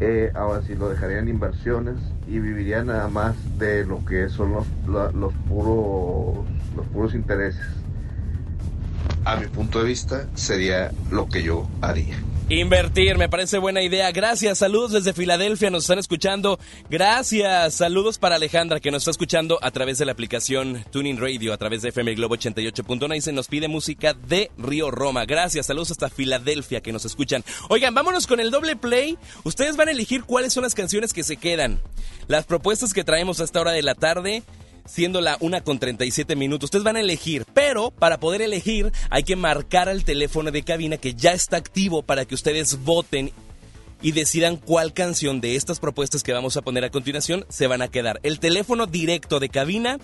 [0.00, 4.52] eh, ahora sí lo dejaría en inversiones y viviría nada más de lo que son
[4.52, 7.62] los, la- los puros los puros intereses.
[9.24, 12.16] A mi punto de vista sería lo que yo haría.
[12.50, 14.12] Invertir, me parece buena idea.
[14.12, 16.58] Gracias, saludos desde Filadelfia, nos están escuchando.
[16.90, 21.54] Gracias, saludos para Alejandra que nos está escuchando a través de la aplicación Tuning Radio,
[21.54, 25.24] a través de FM Globo 88.1 y se nos pide música de Río Roma.
[25.24, 27.42] Gracias, saludos hasta Filadelfia que nos escuchan.
[27.70, 29.16] Oigan, vámonos con el doble play.
[29.44, 31.80] Ustedes van a elegir cuáles son las canciones que se quedan.
[32.28, 34.42] Las propuestas que traemos a esta hora de la tarde
[34.86, 36.68] siendo la una con 37 minutos.
[36.68, 40.96] Ustedes van a elegir, pero para poder elegir hay que marcar al teléfono de cabina
[40.96, 43.32] que ya está activo para que ustedes voten
[44.02, 47.82] y decidan cuál canción de estas propuestas que vamos a poner a continuación se van
[47.82, 48.20] a quedar.
[48.22, 49.98] El teléfono directo de cabina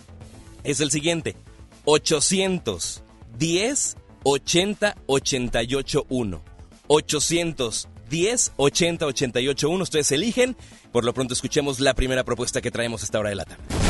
[0.64, 1.36] es el siguiente:
[1.84, 6.42] 810 80 88 1.
[6.86, 9.82] 810 80 88 1.
[9.82, 10.56] Ustedes eligen.
[10.92, 13.89] Por lo pronto escuchemos la primera propuesta que traemos a esta hora de la tarde.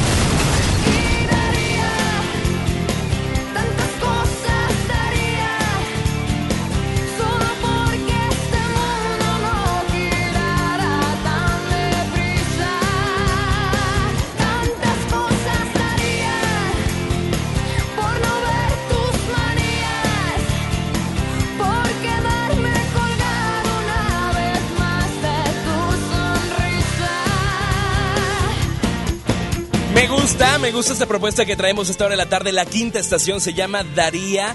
[30.70, 32.52] Me gusta esta propuesta que traemos esta hora de la tarde.
[32.52, 34.54] La quinta estación se llama Daría.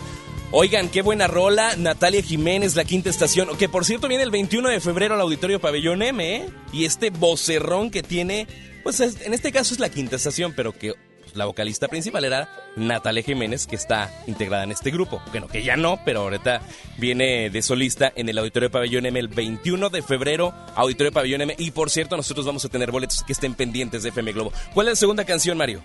[0.52, 1.76] Oigan, qué buena rola.
[1.76, 3.50] Natalia Jiménez, la quinta estación.
[3.58, 6.36] Que por cierto viene el 21 de febrero al Auditorio Pabellón M.
[6.38, 6.46] ¿eh?
[6.72, 8.48] Y este vocerrón que tiene,
[8.84, 10.94] pues es- en este caso es la quinta estación, pero que
[11.36, 15.22] la vocalista principal era Natalia Jiménez, que está integrada en este grupo.
[15.32, 16.62] Bueno, que ya no, pero ahorita
[16.98, 21.56] viene de solista en el Auditorio Pabellón M el 21 de febrero, Auditorio Pabellón M.
[21.58, 24.52] Y por cierto, nosotros vamos a tener boletos que estén pendientes de FM Globo.
[24.74, 25.82] ¿Cuál es la segunda canción, Mario?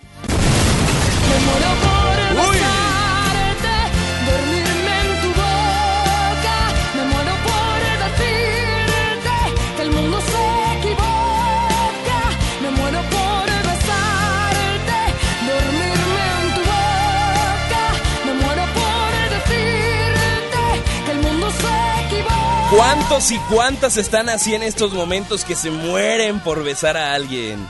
[22.81, 27.63] ¿Cuántos y cuántas están así en estos momentos que se mueren por besar a alguien?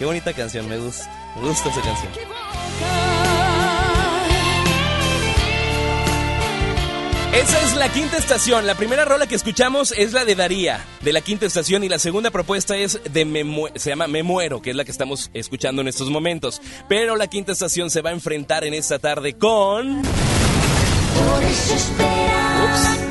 [0.00, 1.08] Qué bonita canción, me gusta.
[1.36, 2.12] Me gusta esa canción.
[7.32, 8.66] Esa es la quinta estación.
[8.66, 12.00] La primera rola que escuchamos es la de Daría, de la quinta estación, y la
[12.00, 13.44] segunda propuesta es de Me
[13.76, 16.60] se llama Me Muero, que es la que estamos escuchando en estos momentos.
[16.88, 20.02] Pero la quinta estación se va a enfrentar en esta tarde con.
[20.02, 23.07] Por eso con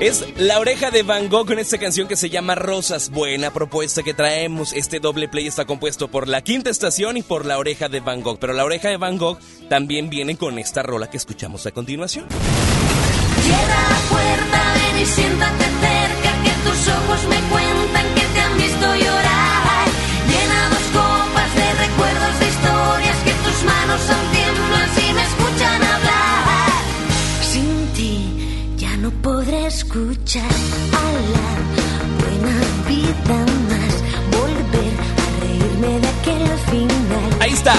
[0.00, 3.10] Es La Oreja de Van Gogh con esta canción que se llama Rosas.
[3.10, 4.72] Buena propuesta que traemos.
[4.72, 8.22] Este doble play está compuesto por La Quinta Estación y por La Oreja de Van
[8.22, 8.38] Gogh.
[8.38, 12.26] Pero La Oreja de Van Gogh también viene con esta rola que escuchamos a continuación.
[12.28, 19.88] La puerta, ven siéntate cerca, que tus ojos me cuentan que te han visto llorar.
[20.28, 24.47] Llena dos copas de recuerdos, de historias, que tus manos aún
[29.68, 31.48] escuchar a la
[32.18, 32.56] buena
[32.88, 33.38] vida
[33.68, 33.94] más,
[34.32, 35.02] volver a
[35.40, 37.30] reírme de aquel final.
[37.40, 37.74] Ahí está.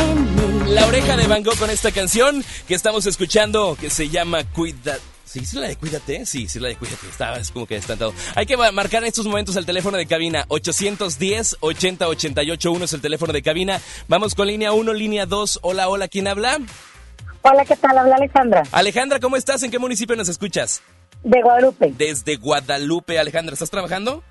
[0.68, 4.98] La Oreja de Van Gogh con esta canción que estamos escuchando que se llama Cuida.
[5.26, 6.26] ¿Sí es la de Cuídate?
[6.26, 7.08] Sí, sí es la de Cuídate.
[7.08, 8.14] Estaba es como que destantado.
[8.36, 10.46] Hay que ma- marcar en estos momentos el teléfono de cabina.
[10.48, 13.80] 810-80-881 es el teléfono de cabina.
[14.08, 15.60] Vamos con línea 1, línea 2.
[15.62, 16.58] Hola, hola, ¿quién habla?
[17.42, 17.98] Hola, ¿qué tal?
[17.98, 19.62] Habla Alejandra, Alejandra, ¿cómo estás?
[19.64, 20.82] ¿En qué municipio nos escuchas?
[21.24, 21.94] De Guadalupe.
[21.98, 23.54] Desde Guadalupe, Alejandra.
[23.54, 24.24] ¿Estás trabajando?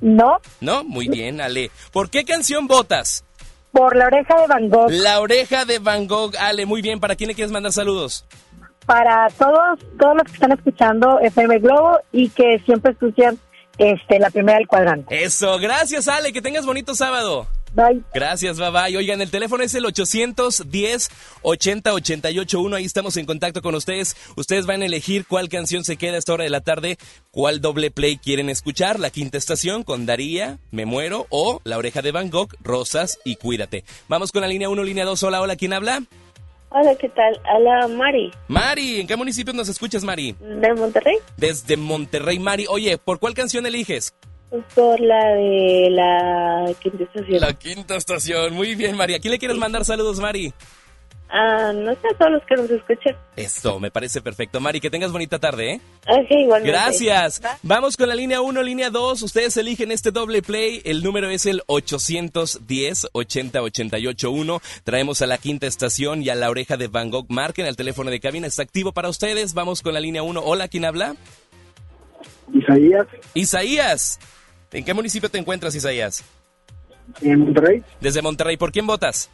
[0.00, 0.82] No, ¿No?
[0.84, 1.70] Muy bien, Ale.
[1.92, 3.24] ¿Por qué canción votas?
[3.72, 6.66] por la oreja de Van Gogh, La oreja de Van Gogh, Ale.
[6.66, 6.98] Muy bien.
[6.98, 8.24] ¿Para quién le quieres mandar saludos?
[8.86, 13.38] para todos, todos los que están escuchando FM Globo y que siempre escuchan
[13.78, 15.22] este, la primera del cuadrante.
[15.22, 17.46] Eso, gracias Ale, que tengas bonito sábado.
[17.74, 18.02] Bye.
[18.12, 18.96] Gracias, bye bye.
[18.96, 21.08] Oigan, el teléfono es el 810
[21.42, 22.76] 80 881.
[22.76, 24.16] Ahí estamos en contacto con ustedes.
[24.36, 26.98] Ustedes van a elegir cuál canción se queda a esta hora de la tarde,
[27.30, 28.98] cuál doble play quieren escuchar.
[28.98, 33.36] La quinta estación con Daría, Me Muero o La Oreja de Van Gogh, Rosas y
[33.36, 33.84] Cuídate.
[34.08, 35.22] Vamos con la línea 1, línea 2.
[35.22, 36.02] Hola, hola, ¿quién habla?
[36.72, 37.40] Hola, ¿qué tal?
[37.56, 40.36] Hola, Mari, Mari, ¿en qué municipio nos escuchas, Mari?
[40.40, 42.66] de Monterrey, Desde Monterrey, Mari.
[42.68, 44.14] Oye, ¿por cuál canción eliges?
[44.74, 47.40] Por la de la quinta estación.
[47.40, 48.54] La quinta estación.
[48.54, 49.14] Muy bien, Mari.
[49.14, 50.52] ¿A quién le quieres mandar saludos, Mari?
[51.32, 53.14] Ah, no sé a todos los que nos escuchan.
[53.36, 54.58] Eso, me parece perfecto.
[54.58, 55.80] Mari, que tengas bonita tarde, ¿eh?
[56.08, 56.72] Ok, igualmente.
[56.72, 57.40] Gracias.
[57.62, 59.22] Vamos con la línea 1, línea 2.
[59.22, 60.82] Ustedes eligen este doble play.
[60.84, 64.62] El número es el 810 80 88 1.
[64.82, 67.26] Traemos a la quinta estación y a la oreja de Van Gogh.
[67.28, 68.48] Marquen el teléfono de cabina.
[68.48, 69.54] Está activo para ustedes.
[69.54, 70.42] Vamos con la línea 1.
[70.44, 71.14] Hola, ¿quién habla?
[72.52, 74.18] Isaías, Isaías.
[74.72, 76.22] ¿En qué municipio te encuentras, Isaías?
[77.22, 78.56] en Monterrey, Desde Monterrey.
[78.56, 79.28] ¿Por quién votas?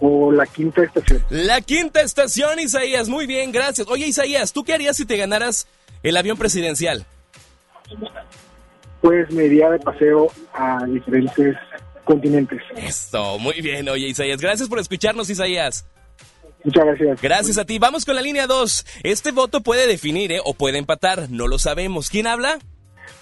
[0.00, 1.24] o la quinta estación.
[1.30, 3.08] La quinta estación, Isaías.
[3.08, 3.88] Muy bien, gracias.
[3.88, 5.66] Oye, Isaías, ¿tú qué harías si te ganaras
[6.02, 7.06] el avión presidencial?
[9.00, 11.56] Pues me iría de paseo a diferentes
[12.04, 12.60] continentes.
[12.76, 14.40] Esto, muy bien, oye, Isaías.
[14.40, 15.86] Gracias por escucharnos, Isaías.
[16.64, 17.22] Muchas gracias.
[17.22, 17.78] Gracias a ti.
[17.78, 18.86] Vamos con la línea 2.
[19.04, 20.40] Este voto puede definir, ¿eh?
[20.44, 21.30] O puede empatar.
[21.30, 22.10] No lo sabemos.
[22.10, 22.58] ¿Quién habla?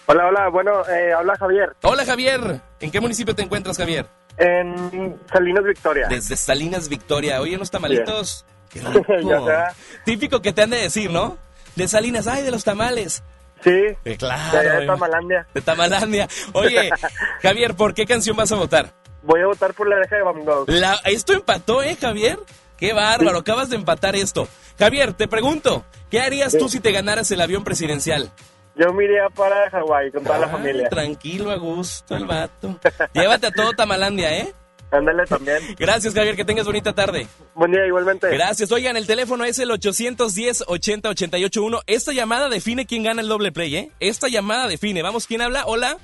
[0.07, 1.75] Hola, hola, bueno, eh, habla Javier.
[1.83, 2.61] Hola, Javier.
[2.81, 4.07] ¿En qué municipio te encuentras, Javier?
[4.37, 6.07] En Salinas Victoria.
[6.09, 7.41] Desde Salinas, Victoria.
[7.41, 8.45] Oye, unos tamalitos.
[8.71, 9.47] Qué rico.
[10.05, 11.39] Típico que te han de decir, ¿no?
[11.77, 13.23] De Salinas, ay, de los tamales.
[13.63, 13.71] Sí.
[14.05, 14.59] Eh, claro.
[14.59, 14.87] De, de.
[14.87, 15.47] Tamalandia.
[15.55, 16.29] De Tamalandia.
[16.53, 16.91] Oye,
[17.43, 18.93] Javier, ¿por qué canción vas a votar?
[19.23, 20.69] Voy a votar por la oreja de Van Gogh.
[20.69, 22.39] La- esto empató, ¿eh, Javier?
[22.77, 24.49] Qué bárbaro, acabas de empatar esto.
[24.79, 28.31] Javier, te pregunto, ¿qué harías tú si te ganaras el avión presidencial?
[28.77, 30.89] Yo me iría para Hawái con toda la familia.
[30.89, 32.79] Tranquilo, a gusto, el vato.
[33.13, 34.53] Llévate a todo Tamalandia, ¿eh?
[34.91, 35.59] Ándale también.
[35.79, 37.27] Gracias, Javier, que tengas bonita tarde.
[37.55, 38.29] Buen día, igualmente.
[38.31, 38.71] Gracias.
[38.73, 41.83] Oigan, el teléfono es el 810-80-881.
[41.87, 43.91] Esta llamada define quién gana el doble play, ¿eh?
[44.01, 45.03] Esta llamada define.
[45.03, 45.65] Vamos, ¿quién habla?
[45.67, 45.99] Hola.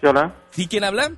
[0.00, 1.12] Sí, hola, ¿Sí, quién habla?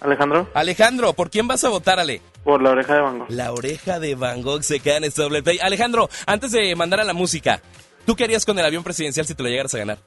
[0.00, 2.20] Alejandro, Alejandro, ¿por quién vas a votar, Ale?
[2.46, 3.30] por la oreja de Van Gogh.
[3.30, 5.58] La oreja de Van Gogh se queda en este doble play.
[5.60, 7.60] Alejandro, antes de mandar a la música,
[8.04, 9.98] ¿tú qué harías con el avión presidencial si te lo llegaras a ganar?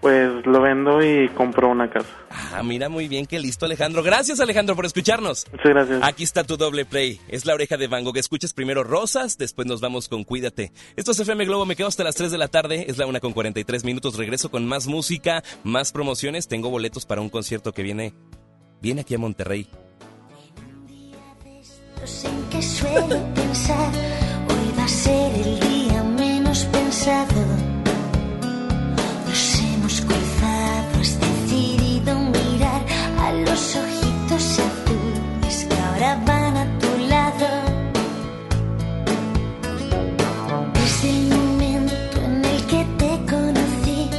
[0.00, 2.08] Pues lo vendo y compro una casa.
[2.30, 4.02] Ah, mira muy bien, qué listo, Alejandro.
[4.02, 5.46] Gracias, Alejandro, por escucharnos.
[5.52, 6.00] Muchas gracias.
[6.02, 7.20] Aquí está tu doble play.
[7.28, 8.16] Es la oreja de Van Gogh.
[8.16, 10.72] Escuchas primero Rosas, después nos vamos con Cuídate.
[10.96, 12.86] Esto es FM Globo, me quedo hasta las 3 de la tarde.
[12.88, 14.16] Es la una con 43 minutos.
[14.16, 16.48] Regreso con más música, más promociones.
[16.48, 18.14] Tengo boletos para un concierto que viene,
[18.80, 19.68] viene aquí a Monterrey.
[22.24, 23.92] en que suelo pensar,
[24.48, 27.69] hoy va a ser el día menos pensado.
[33.32, 37.48] Los ojitos azules que ahora van a tu lado.
[40.74, 44.10] Desde el momento en el que te conocí,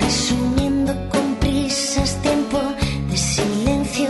[0.00, 2.60] resumiendo con prisas tiempo
[3.10, 4.08] de silencio,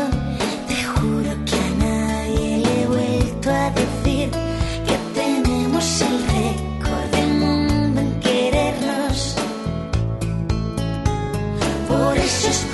[0.69, 4.31] te juro que a nadie le he vuelto a decir
[4.87, 9.37] que tenemos el récord del mundo en querernos.
[11.89, 12.74] Por eso esperaba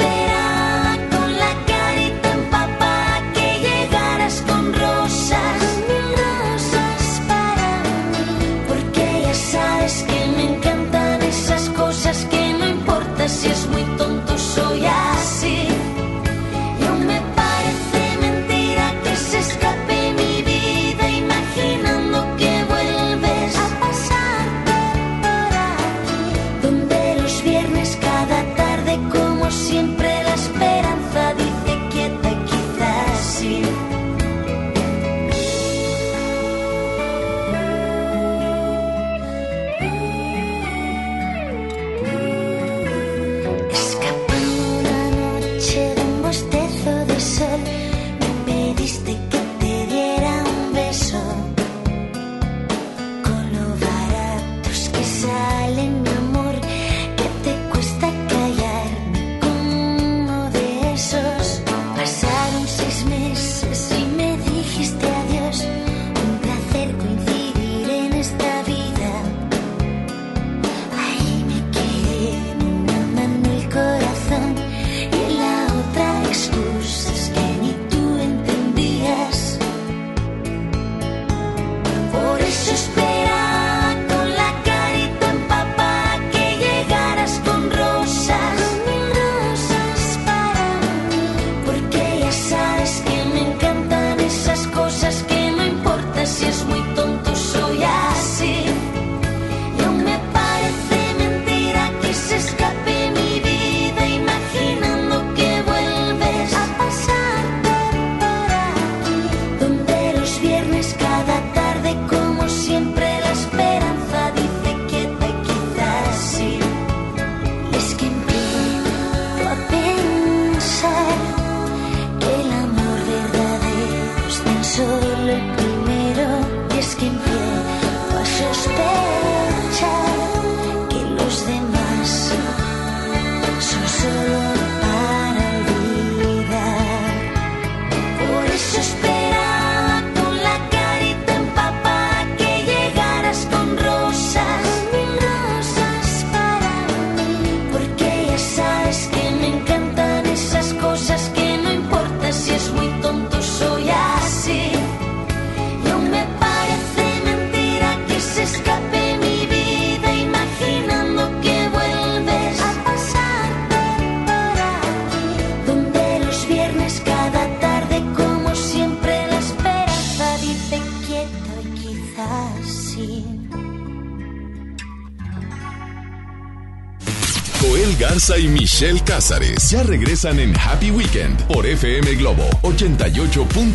[178.80, 183.74] Michelle Cázares ya regresan en Happy Weekend por FM Globo 88.1.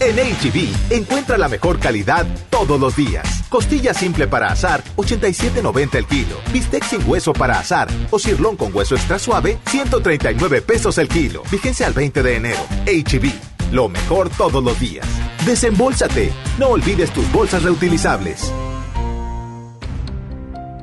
[0.00, 3.26] En HB, encuentra la mejor calidad todos los días.
[3.48, 6.36] Costilla simple para asar, 87.90 el kilo.
[6.52, 11.42] Bistec sin hueso para asar o cirlón con hueso extra suave, 139 pesos el kilo.
[11.50, 12.60] Vigencia al 20 de enero.
[12.84, 13.32] HB,
[13.72, 15.06] lo mejor todos los días.
[15.46, 16.34] Desembolsate.
[16.58, 18.52] No olvides tus bolsas reutilizables.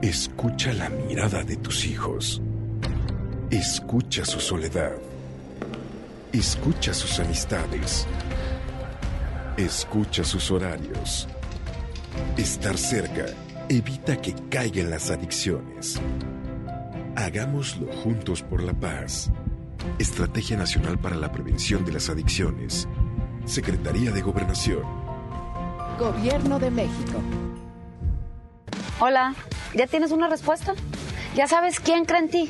[0.02, 2.42] Escucha la mirada de tus hijos.
[3.54, 4.94] Escucha su soledad.
[6.32, 8.08] Escucha sus amistades.
[9.58, 11.28] Escucha sus horarios.
[12.36, 13.26] Estar cerca
[13.70, 16.02] evita que caigan las adicciones.
[17.16, 19.30] Hagámoslo juntos por la paz.
[20.00, 22.88] Estrategia Nacional para la Prevención de las Adicciones.
[23.46, 24.82] Secretaría de Gobernación.
[26.00, 27.22] Gobierno de México.
[29.00, 29.36] Hola,
[29.76, 30.74] ¿ya tienes una respuesta?
[31.36, 32.50] ¿Ya sabes quién cree en ti?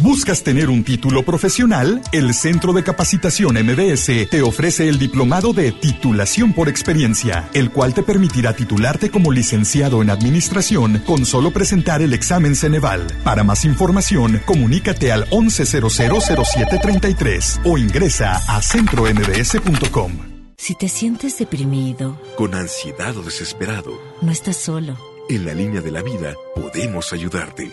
[0.00, 2.02] ¿Buscas tener un título profesional?
[2.12, 7.94] El Centro de Capacitación MBS te ofrece el diplomado de titulación por experiencia, el cual
[7.94, 13.06] te permitirá titularte como licenciado en administración con solo presentar el examen Ceneval.
[13.24, 20.12] Para más información, comunícate al 11000733 o ingresa a centrombs.com.
[20.56, 23.92] Si te sientes deprimido, Con ansiedad o desesperado,
[24.22, 24.96] no estás solo.
[25.28, 27.72] en la línea de la vida podemos ayudarte.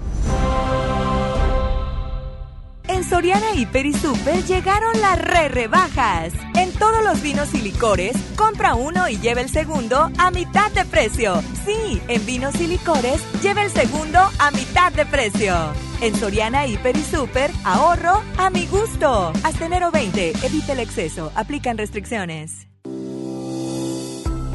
[3.01, 6.33] En Soriana Hiper y Super llegaron las re rebajas.
[6.53, 10.85] En todos los vinos y licores, compra uno y lleva el segundo a mitad de
[10.85, 11.41] precio.
[11.65, 15.55] Sí, en vinos y licores, lleva el segundo a mitad de precio.
[15.99, 19.33] En Soriana Hiper y Super, ahorro a mi gusto.
[19.43, 22.67] Hasta enero 20, evita el exceso, aplican restricciones.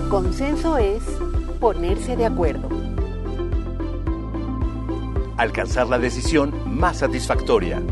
[0.08, 1.02] Consenso es
[1.58, 2.68] ponerse de acuerdo.
[5.36, 7.82] Alcanzar la decisión más satisfactoria.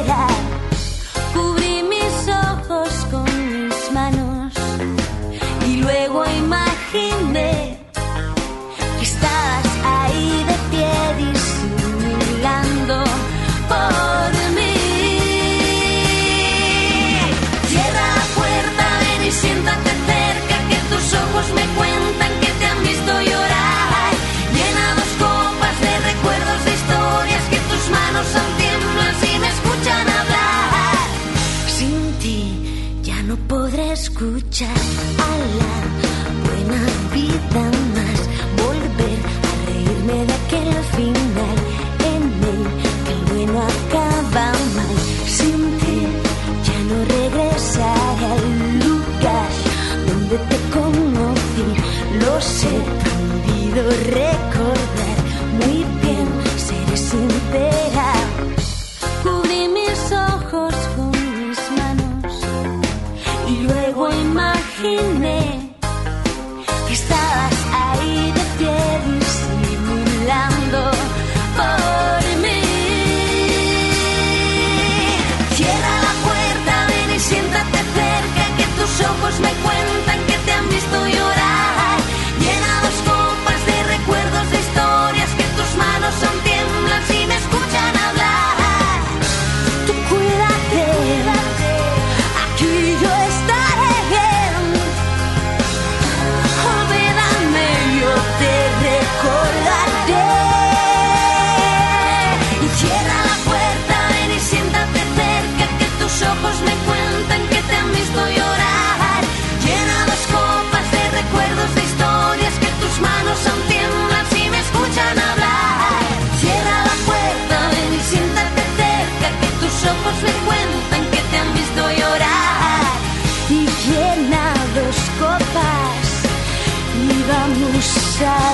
[53.91, 55.17] Recordar.
[55.59, 56.27] Muy bien,
[56.57, 58.13] seré sincera.
[59.23, 62.33] Cubrí mis ojos con mis manos
[63.47, 65.71] y luego imaginé
[66.88, 68.77] que estabas ahí de pie
[69.11, 70.81] disimulando
[71.57, 72.61] por mí.
[75.55, 79.86] Cierra la puerta, ven y siéntate cerca, que tus ojos me cuentan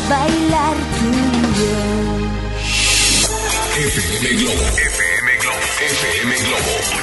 [0.10, 2.24] bailar tú y yo.
[3.76, 4.64] FM Globo.
[4.78, 5.60] FM Globo.
[5.80, 7.03] FM Globo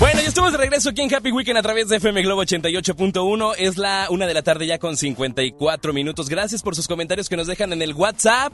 [0.00, 3.52] Bueno, ya estamos de regreso aquí en Happy Weekend a través de FM Globo 88.1.
[3.58, 6.30] Es la una de la tarde ya con 54 minutos.
[6.30, 8.50] Gracias por sus comentarios que nos dejan en el WhatsApp.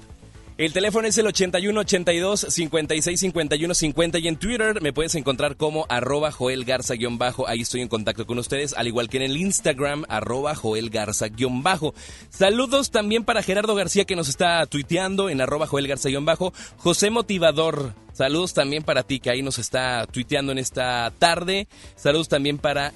[0.59, 5.59] El teléfono es el 81 82 56 51 50 y en Twitter me puedes encontrar
[5.59, 7.47] como arroba Joel Garza guion bajo.
[7.47, 11.29] Ahí estoy en contacto con ustedes, al igual que en el Instagram arroba Joel Garza
[11.29, 11.93] guion bajo.
[12.31, 16.55] Saludos también para Gerardo García que nos está tuiteando en arroba Joel Garza guion bajo.
[16.79, 21.69] José Motivador, saludos también para ti que ahí nos está tuiteando en esta tarde.
[21.97, 22.95] Saludos también para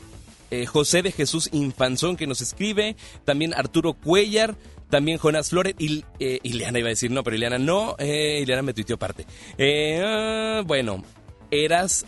[0.50, 2.96] eh, José de Jesús Infanzón que nos escribe.
[3.26, 4.56] También Arturo Cuellar.
[4.90, 8.62] También Jonas Flores y eh, Ileana iba a decir, no, pero Ileana no, eh, Ileana
[8.62, 9.24] me tuiteó aparte.
[9.56, 11.02] Eh, ah, bueno,
[11.50, 12.04] eras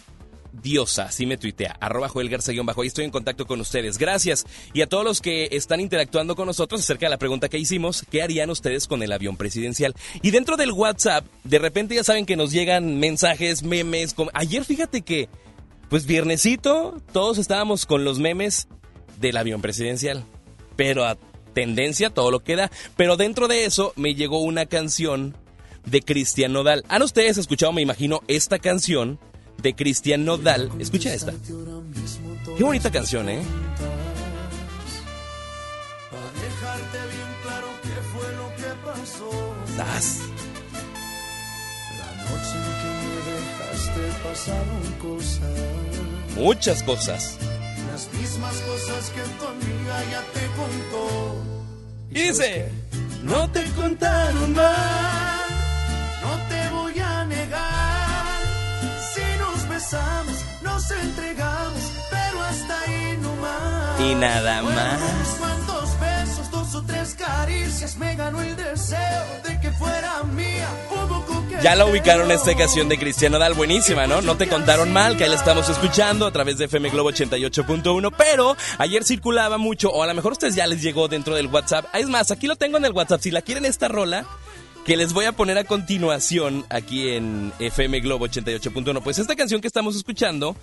[0.53, 4.45] diosa, así me tuitea, arroba Joel Garza bajo, ahí estoy en contacto con ustedes, gracias.
[4.75, 8.05] Y a todos los que están interactuando con nosotros acerca de la pregunta que hicimos,
[8.11, 9.95] ¿qué harían ustedes con el avión presidencial?
[10.21, 14.65] Y dentro del WhatsApp, de repente ya saben que nos llegan mensajes, memes, com- ayer
[14.65, 15.29] fíjate que,
[15.89, 18.69] pues viernesito, todos estábamos con los memes
[19.21, 20.25] del avión presidencial,
[20.77, 21.17] pero a
[21.53, 22.71] tendencia, todo lo que da.
[22.97, 25.37] Pero dentro de eso me llegó una canción
[25.87, 26.85] de Cristian Nodal.
[26.89, 29.19] Han ustedes escuchado, me imagino, esta canción
[29.61, 30.71] de Cristian Nodal.
[30.79, 31.33] Escucha esta.
[32.57, 33.43] Qué bonita canción, ¿eh?
[39.77, 40.21] Das.
[46.37, 47.39] Muchas cosas.
[47.93, 51.45] Las mismas cosas que tu amiga ya te contó.
[52.09, 52.73] Y dice,
[53.23, 55.47] no te contaron mal,
[56.23, 58.41] no te voy a negar.
[59.13, 64.01] Si nos besamos, nos entregamos, pero hasta ahí no más.
[64.01, 65.33] Y nada más.
[71.63, 74.23] Ya la ubicaron esta canción de Cristian Nodal, buenísima, ¿no?
[74.23, 78.13] No te contaron mal, que ahí la estamos escuchando a través de FM Globo 88.1,
[78.17, 81.87] pero ayer circulaba mucho, o a lo mejor ustedes ya les llegó dentro del WhatsApp.
[81.93, 84.25] Ah, Es más, aquí lo tengo en el WhatsApp, si la quieren esta rola,
[84.85, 89.61] que les voy a poner a continuación aquí en FM Globo 88.1, pues esta canción
[89.61, 90.57] que estamos escuchando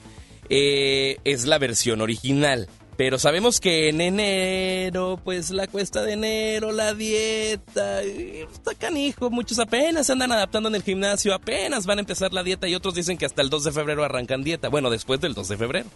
[0.50, 2.68] eh, es la versión original.
[3.00, 9.30] Pero sabemos que en enero, pues la cuesta de enero, la dieta, y está canijo.
[9.30, 12.76] Muchos apenas se andan adaptando en el gimnasio, apenas van a empezar la dieta y
[12.76, 14.68] otros dicen que hasta el 2 de febrero arrancan dieta.
[14.68, 15.90] Bueno, después del 2 de febrero.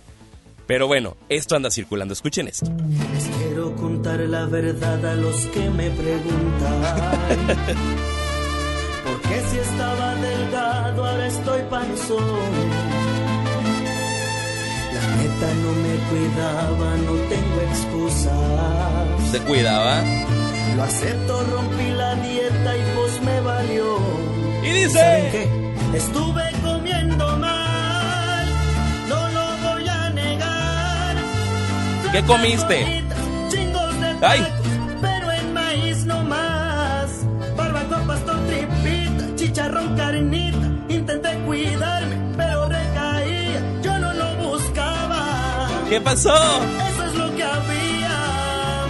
[0.65, 2.13] Pero bueno, esto anda circulando.
[2.13, 2.71] Escuchen esto.
[3.13, 6.83] Les quiero contar la verdad a los que me preguntan.
[9.03, 13.02] ¿Por qué si estaba delgado ahora estoy panzón?
[15.17, 19.31] Neta no me cuidaba, no tengo excusas.
[19.31, 20.01] ¿Se cuidaba?
[20.75, 23.97] Lo acepto, rompí la dieta y pues me valió.
[24.63, 25.97] Y dice- ¿Saben qué?
[25.97, 28.47] Estuve comiendo mal,
[29.09, 31.15] no lo voy a negar.
[32.11, 33.03] ¿Qué comiste?
[33.49, 34.39] Chingos de ¡Ay!
[34.41, 34.67] tacos,
[35.01, 37.09] pero en maíz no más.
[37.55, 40.57] Barbacoa, pastor, tripita, chicharrón, carnita.
[40.89, 42.02] Intenté cuidarme,
[45.93, 46.33] ¿Qué pasó?
[46.33, 48.85] Eso es lo que había.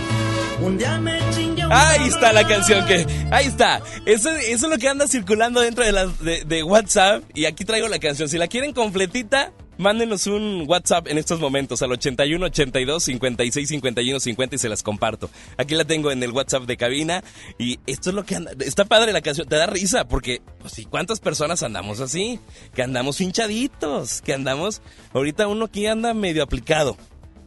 [0.62, 3.06] Un día me chingué Ahí está la canción que.
[3.30, 3.82] Ahí está.
[4.06, 7.26] Eso, eso es lo que anda circulando dentro de, la, de, de WhatsApp.
[7.34, 8.30] Y aquí traigo la canción.
[8.30, 14.20] Si la quieren completita, mándenos un WhatsApp en estos momentos al 81 82 56 51
[14.20, 15.30] 50 y se las comparto.
[15.58, 17.24] Aquí la tengo en el WhatsApp de cabina.
[17.58, 18.52] Y esto es lo que anda.
[18.60, 19.48] Está padre la canción.
[19.48, 22.40] Te da risa porque, pues sí, ¿cuántas personas andamos así?
[22.74, 24.22] Que andamos hinchaditos.
[24.22, 24.82] Que andamos.
[25.14, 26.98] Ahorita uno aquí anda medio aplicado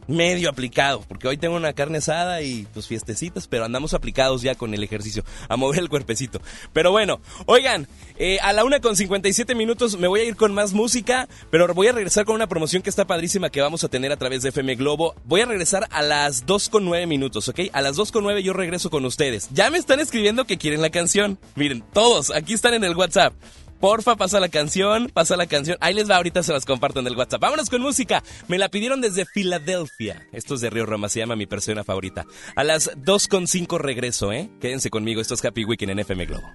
[0.07, 4.55] medio aplicado, porque hoy tengo una carne asada y pues fiestecitas, pero andamos aplicados ya
[4.55, 6.41] con el ejercicio, a mover el cuerpecito.
[6.73, 7.87] Pero bueno, oigan,
[8.17, 11.73] eh, a la una con 57 minutos me voy a ir con más música, pero
[11.73, 14.41] voy a regresar con una promoción que está padrísima que vamos a tener a través
[14.41, 15.15] de FM Globo.
[15.25, 17.61] Voy a regresar a las 2 con 9 minutos, ¿ok?
[17.73, 19.49] A las 2 con 9 yo regreso con ustedes.
[19.51, 21.37] Ya me están escribiendo que quieren la canción.
[21.55, 23.33] Miren, todos, aquí están en el WhatsApp.
[23.79, 25.77] Porfa, pasa la canción, pasa la canción.
[25.81, 27.41] Ahí les va, ahorita se las comparto en el WhatsApp.
[27.41, 28.23] Vámonos con música.
[28.47, 30.27] Me la pidieron desde Filadelfia.
[30.31, 32.25] Esto es de Río Roma, se llama mi persona favorita.
[32.55, 34.49] A las 2.5 regreso, ¿eh?
[34.59, 36.51] Quédense conmigo, esto es Happy Weekend en FM Globo.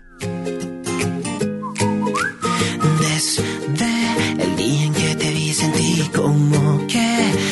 [3.01, 3.43] Desde
[4.43, 7.51] el día en que te vi sentí como que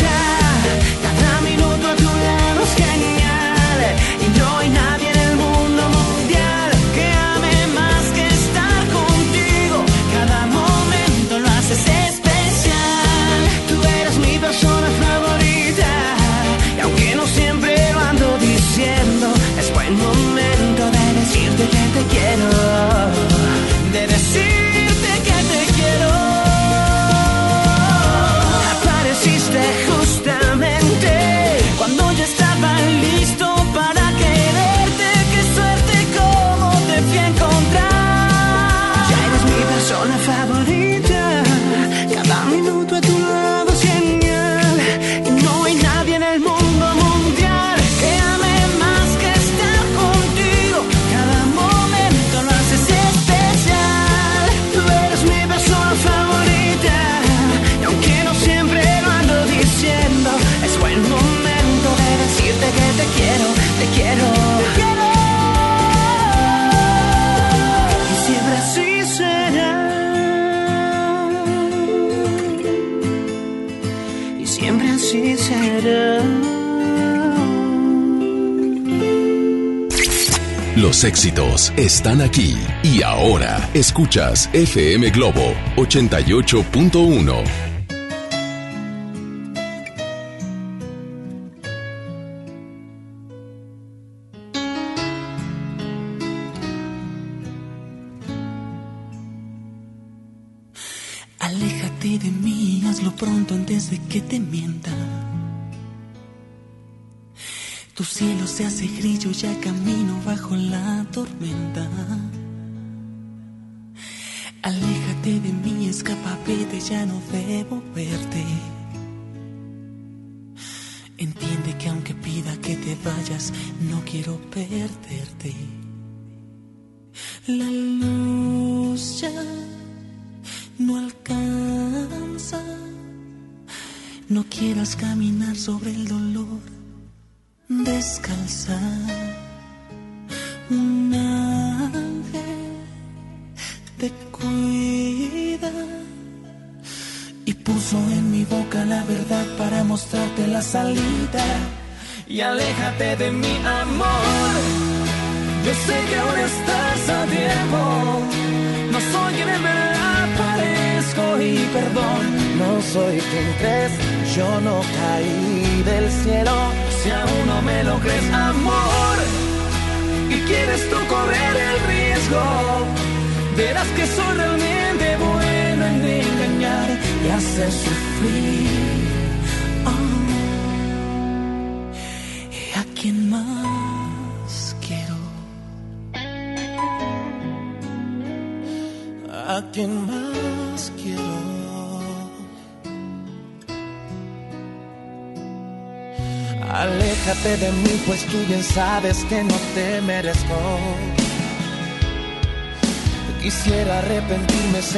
[80.91, 87.70] Los éxitos están aquí y ahora escuchas FM Globo 88.1.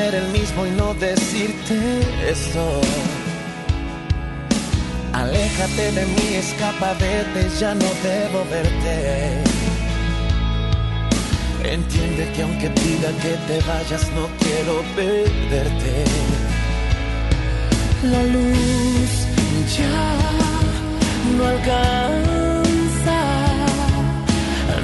[0.04, 1.78] ser el mismo y no decirte
[2.30, 2.64] esto.
[5.14, 8.96] Aléjate de mí, escapa, vete, ya no debo verte.
[11.76, 15.96] Entiende que aunque pida que te vayas, no quiero perderte.
[18.14, 19.12] La luz
[19.78, 20.06] ya
[21.36, 23.20] no alcanza.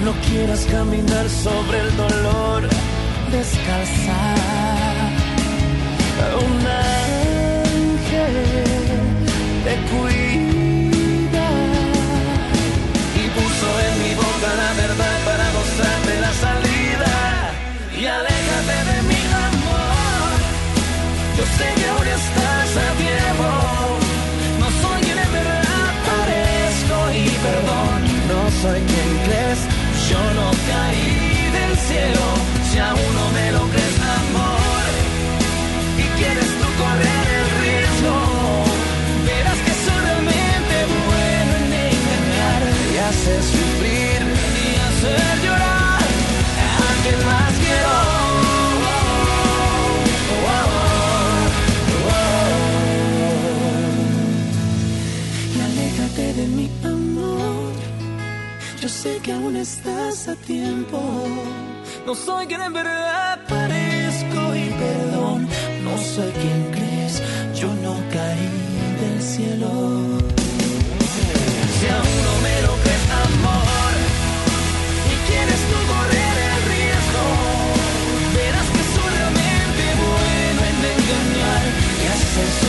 [0.06, 2.70] No quieras caminar sobre el dolor
[3.32, 4.89] descalza.
[6.46, 8.36] Un ángel
[9.66, 11.48] te cuida
[13.16, 17.14] y puso en mi boca la verdad para mostrarte la salida.
[18.00, 20.32] Y aléjate de mi amor.
[21.38, 23.50] Yo sé que aún estás a tiempo.
[24.62, 27.98] No soy quien en verdad parezco y perdón.
[28.32, 29.60] No soy quien crees.
[30.10, 31.08] Yo no caí
[31.58, 32.26] del cielo.
[32.72, 33.79] Si aún no me lo crees,
[62.10, 65.48] No soy quien en verdad parezco y perdón.
[65.84, 67.22] No soy quien crees.
[67.56, 68.50] Yo no caí
[69.02, 69.70] del cielo.
[71.80, 73.94] Si aún no me lo crees, amor,
[75.12, 77.26] y quieres tú correr el riesgo,
[78.36, 81.64] verás que solamente bueno en engañar
[82.02, 82.69] y hacer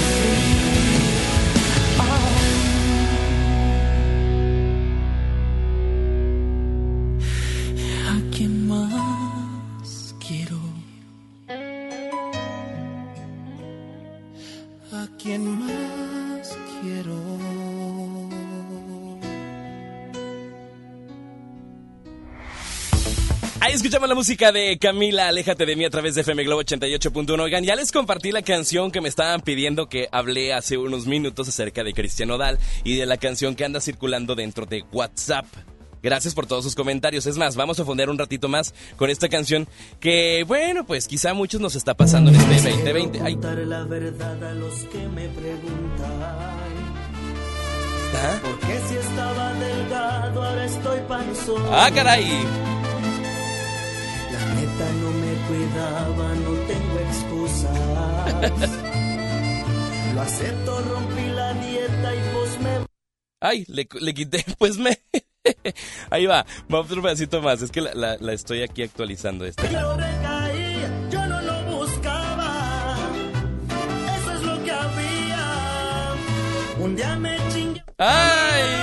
[23.91, 27.41] escuchamos la música de Camila, Aléjate de mí a través de FM Globo 88.1.
[27.41, 31.49] Oigan, ya les compartí la canción que me estaban pidiendo que hablé hace unos minutos
[31.49, 35.45] acerca de Cristian Odal y de la canción que anda circulando dentro de WhatsApp.
[36.05, 37.26] Gracias por todos sus comentarios.
[37.26, 39.66] Es más, vamos a fondear un ratito más con esta canción
[39.99, 43.22] que, bueno, pues quizá a muchos nos está pasando en este 2020.
[43.24, 46.61] Ay, Contar la verdad a los que me preguntan.
[48.07, 48.41] ¿está?
[48.41, 51.62] Porque si estaba delgado, ahora estoy panzón.
[51.72, 52.80] ¡Ah, caray!
[54.55, 57.79] Neta no me cuidaba, no tengo excusas.
[60.15, 62.71] Lo acepto, rompí la dieta y pues me
[63.41, 64.99] Ay, le, le quité, pues me...
[66.11, 67.63] Ahí va, va otro pedacito más.
[67.63, 69.71] Es que la, la- la estoy aquí actualizando esta.
[69.71, 72.97] Yo recaí, yo no lo buscaba.
[74.21, 76.13] Eso es lo que había.
[76.81, 77.83] Un día me chingué.
[77.97, 78.80] ¡Ay!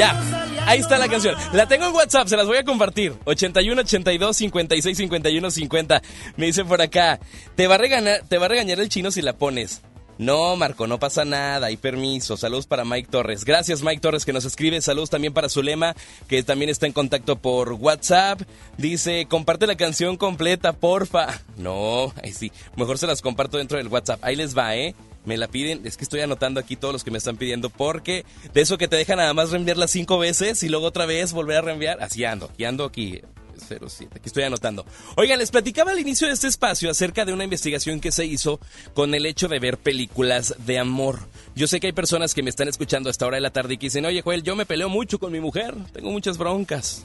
[0.00, 0.18] Ya,
[0.64, 1.34] ahí está la canción.
[1.52, 3.12] La tengo en WhatsApp, se las voy a compartir.
[3.26, 6.02] 81 82 56 51 50.
[6.38, 7.20] Me dice por acá,
[7.54, 9.82] te va a regañar, te va a regañar el chino si la pones.
[10.16, 12.38] No, Marco, no pasa nada, hay permiso.
[12.38, 13.44] Saludos para Mike Torres.
[13.44, 14.80] Gracias, Mike Torres, que nos escribe.
[14.80, 15.94] Saludos también para Zulema,
[16.28, 18.40] que también está en contacto por WhatsApp.
[18.78, 21.42] Dice, comparte la canción completa, porfa.
[21.58, 22.50] No, ahí sí.
[22.74, 24.20] Mejor se las comparto dentro del WhatsApp.
[24.24, 24.94] Ahí les va, ¿eh?
[25.24, 28.24] Me la piden, es que estoy anotando aquí todos los que me están pidiendo, porque
[28.54, 31.58] de eso que te dejan nada más reenviarla cinco veces y luego otra vez volver
[31.58, 33.20] a reenviar, así ando, aquí ando aquí.
[33.60, 34.84] 07, aquí estoy anotando.
[35.16, 38.60] Oigan, les platicaba al inicio de este espacio acerca de una investigación que se hizo
[38.94, 41.20] con el hecho de ver películas de amor.
[41.54, 43.74] Yo sé que hay personas que me están escuchando a esta hora de la tarde
[43.74, 47.04] y que dicen, oye Joel, yo me peleo mucho con mi mujer, tengo muchas broncas,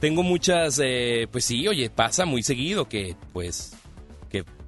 [0.00, 3.72] tengo muchas, eh, pues sí, oye, pasa muy seguido que pues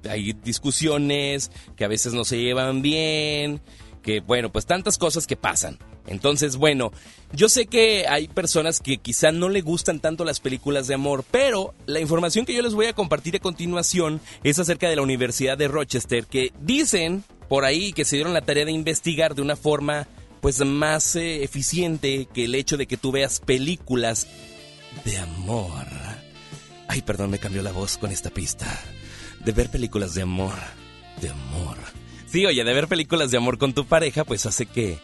[0.09, 3.61] hay discusiones, que a veces no se llevan bien,
[4.01, 5.79] que bueno, pues tantas cosas que pasan.
[6.07, 6.91] Entonces, bueno,
[7.33, 11.25] yo sé que hay personas que quizá no le gustan tanto las películas de amor,
[11.31, 15.01] pero la información que yo les voy a compartir a continuación es acerca de la
[15.01, 19.41] Universidad de Rochester, que dicen por ahí que se dieron la tarea de investigar de
[19.41, 20.07] una forma
[20.41, 24.27] pues más eh, eficiente que el hecho de que tú veas películas
[25.03, 25.87] de amor.
[26.87, 28.67] Ay, perdón, me cambió la voz con esta pista.
[29.45, 30.55] De ver películas de amor.
[31.21, 31.77] De amor.
[32.25, 34.97] Sí, oye, de ver películas de amor con tu pareja, pues hace que,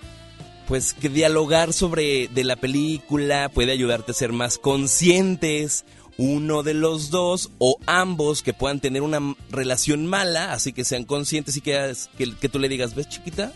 [0.67, 5.85] pues que dialogar sobre de la película puede ayudarte a ser más conscientes
[6.17, 11.05] uno de los dos o ambos que puedan tener una relación mala, así que sean
[11.05, 13.51] conscientes y que, que, que tú le digas, ves chiquita,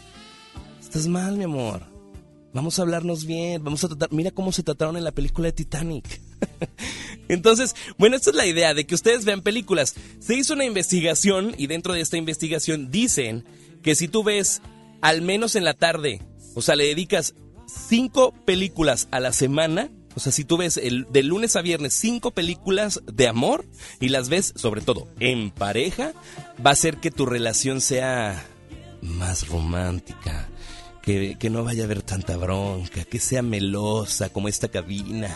[0.82, 1.84] estás mal mi amor,
[2.56, 5.52] vamos a hablarnos bien, vamos a tratar, mira cómo se trataron en la película de
[5.52, 6.22] Titanic.
[7.28, 9.94] Entonces, bueno, esta es la idea de que ustedes vean películas.
[10.20, 13.44] Se hizo una investigación y dentro de esta investigación dicen
[13.84, 14.62] que si tú ves
[15.02, 16.22] al menos en la tarde,
[16.54, 17.36] o sea, le dedicas
[17.68, 21.94] cinco películas a la semana, o sea, si tú ves el, de lunes a viernes
[21.94, 23.66] cinco películas de amor
[24.00, 26.14] y las ves sobre todo en pareja,
[26.66, 28.46] va a hacer que tu relación sea
[29.02, 30.48] más romántica,
[31.06, 35.36] que, que no vaya a haber tanta bronca, que sea melosa como esta cabina.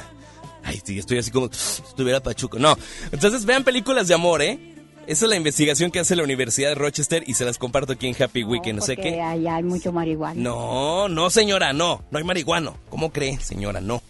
[0.63, 2.59] Ay, sí, estoy así como si estuviera pachuco.
[2.59, 2.75] No,
[3.11, 4.59] entonces vean películas de amor, ¿eh?
[5.07, 8.07] Esa es la investigación que hace la Universidad de Rochester y se las comparto aquí
[8.07, 8.79] en Happy Weekend.
[8.79, 9.19] No sé qué.
[9.19, 10.39] allá hay mucho marihuana.
[10.39, 12.03] No, no, señora, no.
[12.11, 12.77] No hay marihuano.
[12.89, 13.81] ¿Cómo cree, señora?
[13.81, 14.03] No.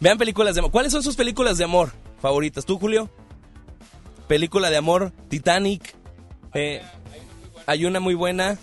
[0.00, 0.70] Vean películas de amor.
[0.70, 2.66] ¿Cuáles son sus películas de amor favoritas?
[2.66, 3.08] ¿Tú, Julio?
[4.28, 5.94] Película de amor, Titanic.
[6.52, 6.82] Eh,
[7.64, 8.58] hay una muy buena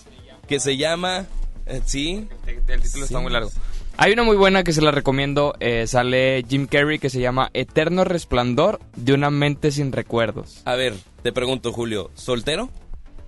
[0.47, 1.25] que se llama...
[1.69, 2.27] eh, ¿Sí?
[2.67, 3.49] El título está muy largo.
[3.97, 5.53] Hay una muy buena que se la recomiendo.
[5.59, 10.61] eh, sale Jim Carrey que se llama Eterno Resplandor de una mente sin recuerdos.
[10.65, 12.09] A ver, te pregunto, Julio.
[12.15, 12.69] ¿Soltero?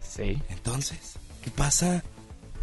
[0.01, 0.41] Sí.
[0.49, 1.13] Entonces,
[1.43, 2.03] ¿qué pasa?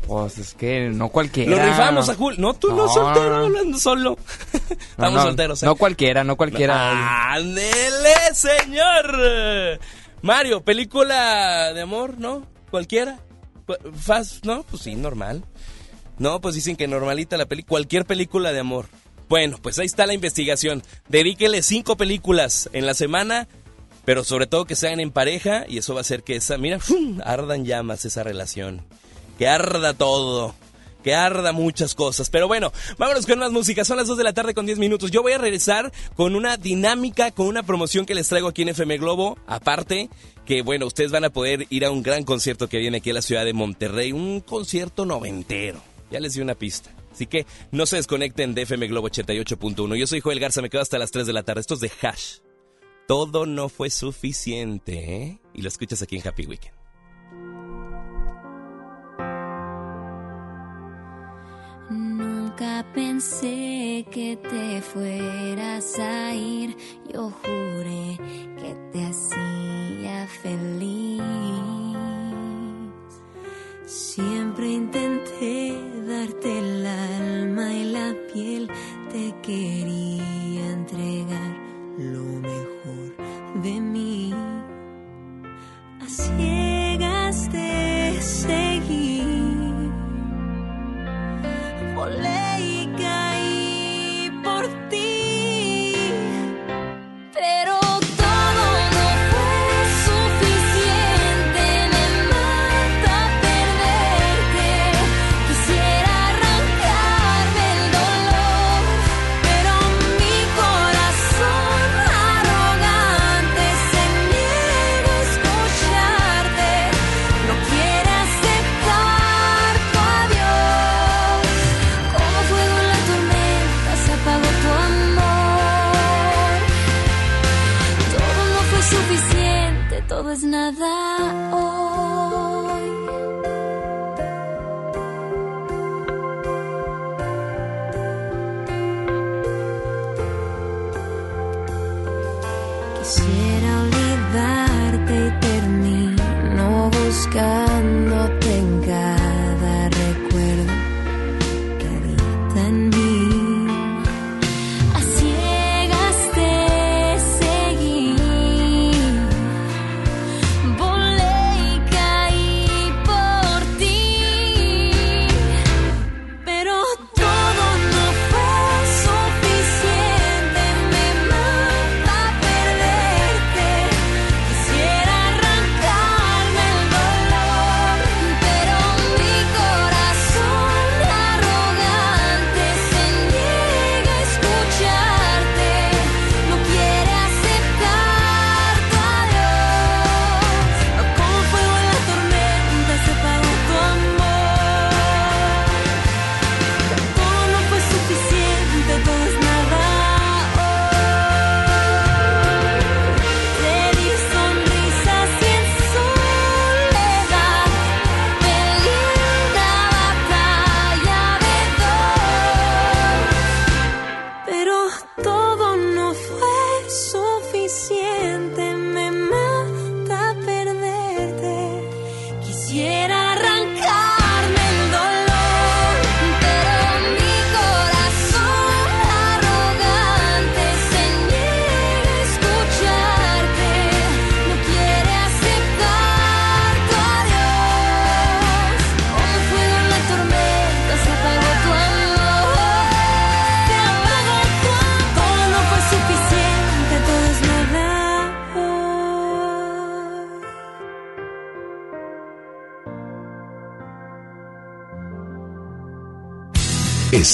[0.07, 1.51] Pues es que no cualquiera.
[1.51, 2.41] Lo rifamos a Julio.
[2.41, 4.17] No, tú no, soltero, hablando solo.
[4.71, 5.63] Estamos No, no, solteros.
[5.63, 5.67] ¿eh?
[5.67, 7.33] No cualquiera, no cualquiera.
[7.35, 9.79] ¡Ándele, señor!
[10.23, 12.47] Mario, película de amor, ¿no?
[12.71, 13.19] ¿Cualquiera?
[13.67, 14.63] Cu- Fast, ¿no?
[14.63, 15.45] Pues sí, normal.
[16.19, 18.87] No, pues dicen que normalita la película, cualquier película de amor.
[19.29, 20.83] Bueno, pues ahí está la investigación.
[21.09, 23.47] Dedíquele cinco películas en la semana,
[24.05, 26.81] pero sobre todo que sean en pareja y eso va a hacer que esa, mira,
[26.81, 27.21] ¡fum!
[27.25, 28.83] ardan llamas esa relación.
[29.39, 30.55] Que arda todo.
[31.05, 32.29] Que arda muchas cosas.
[32.31, 33.85] Pero bueno, vámonos con más música.
[33.85, 35.11] Son las 2 de la tarde con 10 minutos.
[35.11, 38.71] Yo voy a regresar con una dinámica, con una promoción que les traigo aquí en
[38.71, 39.39] FM Globo.
[39.47, 40.11] Aparte,
[40.45, 43.15] que bueno, ustedes van a poder ir a un gran concierto que viene aquí a
[43.15, 44.13] la ciudad de Monterrey.
[44.13, 45.88] Un concierto noventero.
[46.11, 46.95] Ya les di una pista.
[47.13, 49.97] Así que no se desconecten de FM Globo 88.1.
[49.97, 51.61] Yo soy Joel Garza, me quedo hasta las 3 de la tarde.
[51.61, 52.39] Esto es de Hash.
[53.07, 55.41] Todo no fue suficiente, ¿eh?
[55.55, 56.75] Y lo escuchas aquí en Happy Weekend.
[61.91, 66.77] Nunca pensé que te fueras a ir.
[67.13, 68.19] Yo juré
[68.61, 71.78] que te hacía feliz.
[73.89, 75.73] Siempre intenté
[76.07, 78.71] darte el alma y la piel.
[79.11, 81.57] Te quería entregar
[81.97, 84.35] lo mejor de mí.
[86.03, 88.79] A ciegas te seguí.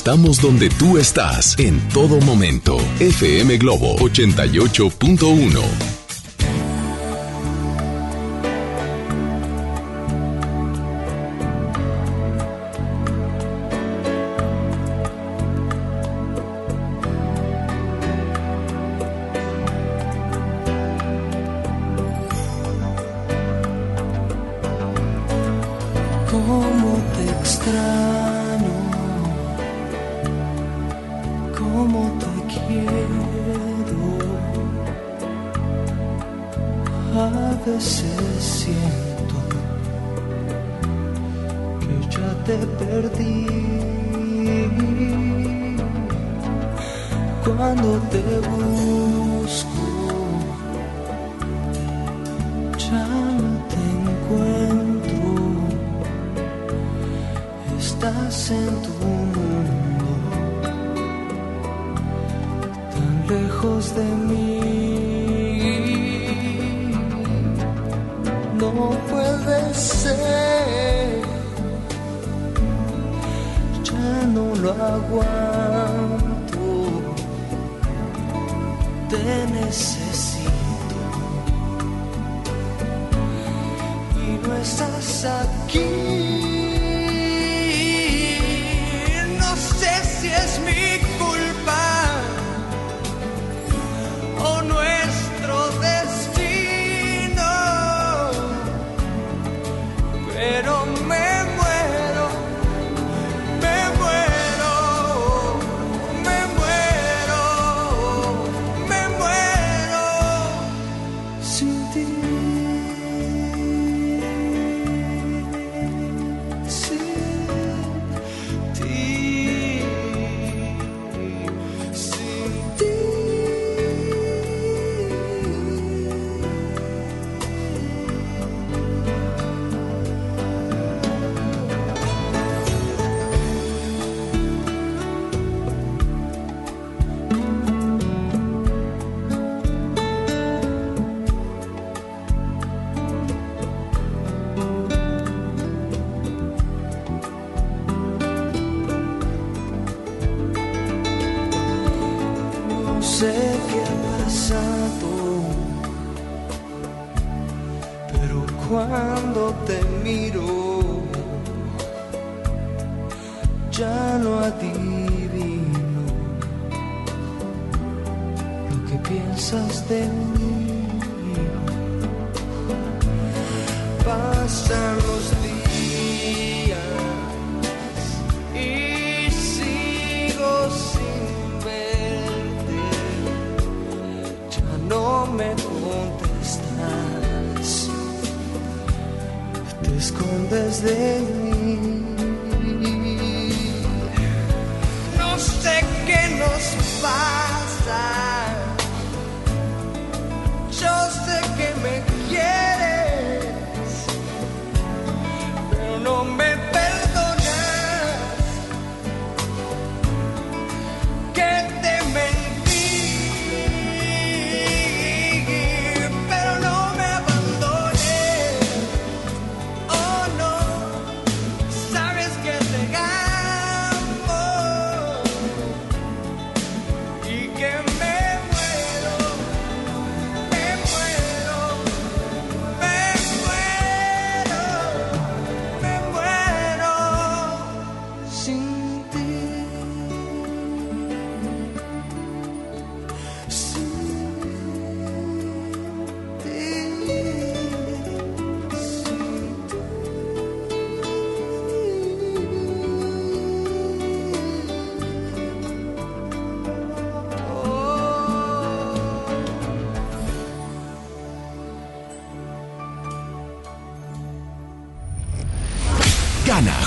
[0.05, 2.77] Estamos donde tú estás, en todo momento.
[3.01, 5.94] FM Globo 88.1.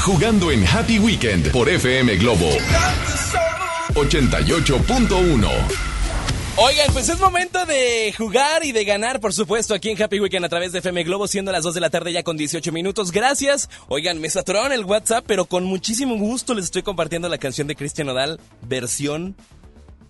[0.07, 2.49] jugando en Happy Weekend por FM Globo
[3.93, 5.49] 88.1.
[6.55, 10.45] Oigan, pues es momento de jugar y de ganar, por supuesto, aquí en Happy Weekend
[10.45, 13.11] a través de FM Globo, siendo las 2 de la tarde ya con 18 minutos.
[13.11, 13.69] Gracias.
[13.89, 17.75] Oigan, me saturaron el WhatsApp, pero con muchísimo gusto les estoy compartiendo la canción de
[17.75, 19.35] Cristian Nodal, versión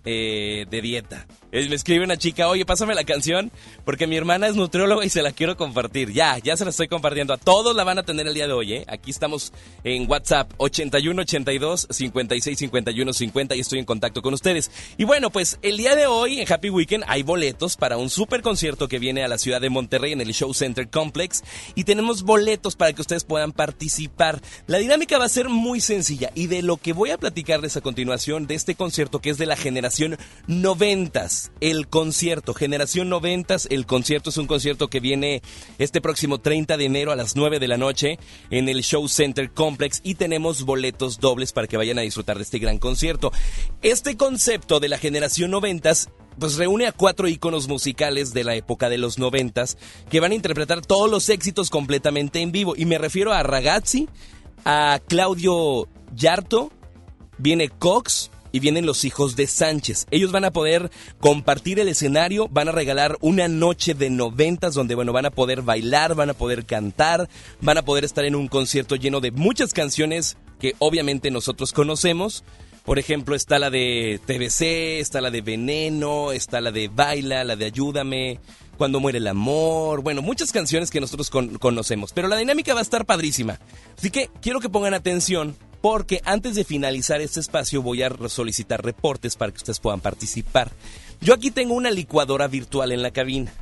[0.04, 1.26] eh, de dieta.
[1.50, 3.50] Eh, Me escribe una chica, oye, pásame la canción,
[3.84, 6.12] porque mi hermana es nutrióloga y se la quiero compartir.
[6.12, 7.32] Ya, ya se la estoy compartiendo.
[7.32, 8.84] A todos la van a tener el día de hoy, ¿eh?
[8.88, 9.52] Aquí estamos
[9.84, 14.70] en WhatsApp, 81 82 56 51 50 y estoy en contacto con ustedes.
[14.98, 18.42] Y bueno, pues el día de hoy en Happy Weekend hay boletos para un super
[18.42, 21.42] concierto que viene a la ciudad de Monterrey en el Show Center Complex
[21.74, 24.40] y tenemos boletos para que ustedes puedan participar.
[24.66, 27.80] La dinámica va a ser muy sencilla y de lo que voy a platicarles a
[27.80, 33.86] continuación de este concierto que es de la generación 90 el concierto, generación 90 el
[33.86, 35.42] concierto es un concierto que viene
[35.78, 38.18] este próximo 30 de enero a las 9 de la noche
[38.50, 42.42] en el Show Center Complex y tenemos boletos dobles para que vayan a disfrutar de
[42.42, 43.32] este gran concierto.
[43.82, 45.92] Este concepto de la generación 90
[46.38, 49.76] pues reúne a cuatro íconos musicales de la época de los noventas
[50.10, 52.74] que van a interpretar todos los éxitos completamente en vivo.
[52.76, 54.08] Y me refiero a Ragazzi,
[54.64, 56.70] a Claudio Yarto,
[57.38, 60.06] viene Cox y vienen los hijos de Sánchez.
[60.10, 64.94] Ellos van a poder compartir el escenario, van a regalar una noche de noventas donde
[64.94, 67.28] bueno, van a poder bailar, van a poder cantar,
[67.60, 72.44] van a poder estar en un concierto lleno de muchas canciones que obviamente nosotros conocemos.
[72.84, 77.54] Por ejemplo, está la de TBC, está la de Veneno, está la de Baila, la
[77.56, 78.40] de Ayúdame,
[78.78, 82.12] Cuando muere el amor, bueno, muchas canciones que nosotros con- conocemos.
[82.12, 83.58] Pero la dinámica va a estar padrísima.
[83.98, 88.84] Así que quiero que pongan atención porque antes de finalizar este espacio voy a solicitar
[88.84, 90.72] reportes para que ustedes puedan participar.
[91.20, 93.52] Yo aquí tengo una licuadora virtual en la cabina.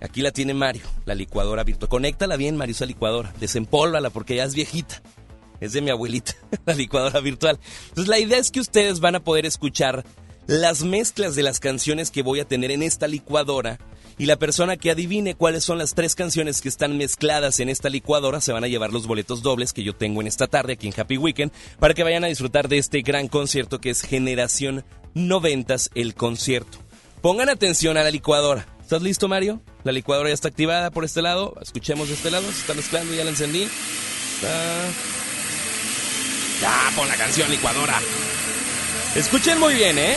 [0.00, 1.88] Aquí la tiene Mario, la licuadora virtual.
[1.88, 3.32] Conéctala bien, Mario, esa licuadora.
[3.40, 5.02] Desempólvala porque ya es viejita.
[5.60, 6.34] Es de mi abuelita,
[6.66, 7.58] la licuadora virtual.
[7.88, 10.04] Entonces la idea es que ustedes van a poder escuchar
[10.46, 13.78] las mezclas de las canciones que voy a tener en esta licuadora.
[14.18, 17.90] Y la persona que adivine cuáles son las tres canciones que están mezcladas en esta
[17.90, 20.86] licuadora se van a llevar los boletos dobles que yo tengo en esta tarde aquí
[20.86, 24.84] en Happy Weekend para que vayan a disfrutar de este gran concierto que es Generación
[25.12, 26.78] Noventas el concierto.
[27.20, 28.66] Pongan atención a la licuadora.
[28.80, 29.60] ¿Estás listo, Mario?
[29.84, 31.54] La licuadora ya está activada por este lado.
[31.60, 32.44] Escuchemos de este lado.
[32.52, 33.68] Se está mezclando, ya la encendí.
[36.60, 38.00] Ya, pon la canción, licuadora.
[39.14, 40.16] Escuchen muy bien, ¿eh?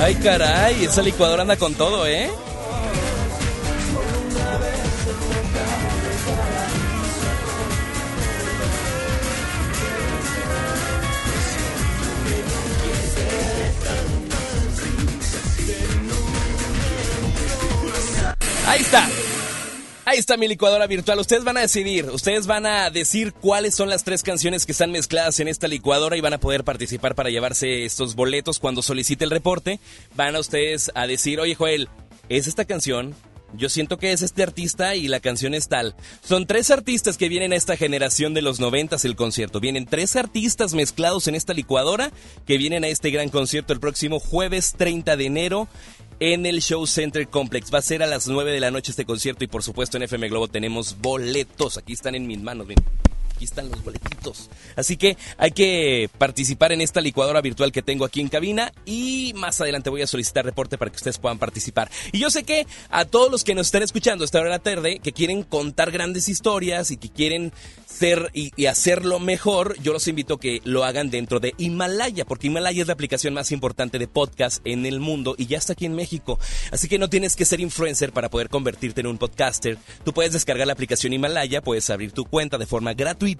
[0.00, 2.30] Ay, caray, esa licuadora anda con todo, ¿eh?
[18.66, 19.23] Ahí está.
[20.06, 21.18] Ahí está mi licuadora virtual.
[21.18, 24.92] Ustedes van a decidir, ustedes van a decir cuáles son las tres canciones que están
[24.92, 29.24] mezcladas en esta licuadora y van a poder participar para llevarse estos boletos cuando solicite
[29.24, 29.80] el reporte.
[30.14, 31.88] Van a ustedes a decir, oye Joel,
[32.28, 33.14] ¿es esta canción?
[33.56, 35.94] Yo siento que es este artista y la canción es tal.
[36.22, 39.60] Son tres artistas que vienen a esta generación de los noventas el concierto.
[39.60, 42.10] Vienen tres artistas mezclados en esta licuadora
[42.46, 45.68] que vienen a este gran concierto el próximo jueves 30 de enero
[46.32, 47.72] en el Show Center Complex.
[47.72, 50.04] Va a ser a las 9 de la noche este concierto y por supuesto en
[50.04, 51.76] FM Globo tenemos boletos.
[51.76, 52.66] Aquí están en mis manos.
[53.44, 54.48] Aquí están los boletitos.
[54.74, 59.32] Así que hay que participar en esta licuadora virtual que tengo aquí en cabina y
[59.36, 61.90] más adelante voy a solicitar reporte para que ustedes puedan participar.
[62.10, 64.62] Y yo sé que a todos los que nos están escuchando esta hora de la
[64.62, 67.52] tarde, que quieren contar grandes historias y que quieren
[67.86, 72.24] ser y, y hacerlo mejor, yo los invito a que lo hagan dentro de Himalaya,
[72.24, 75.74] porque Himalaya es la aplicación más importante de podcast en el mundo y ya está
[75.74, 76.38] aquí en México.
[76.72, 79.76] Así que no tienes que ser influencer para poder convertirte en un podcaster.
[80.02, 83.33] Tú puedes descargar la aplicación Himalaya, puedes abrir tu cuenta de forma gratuita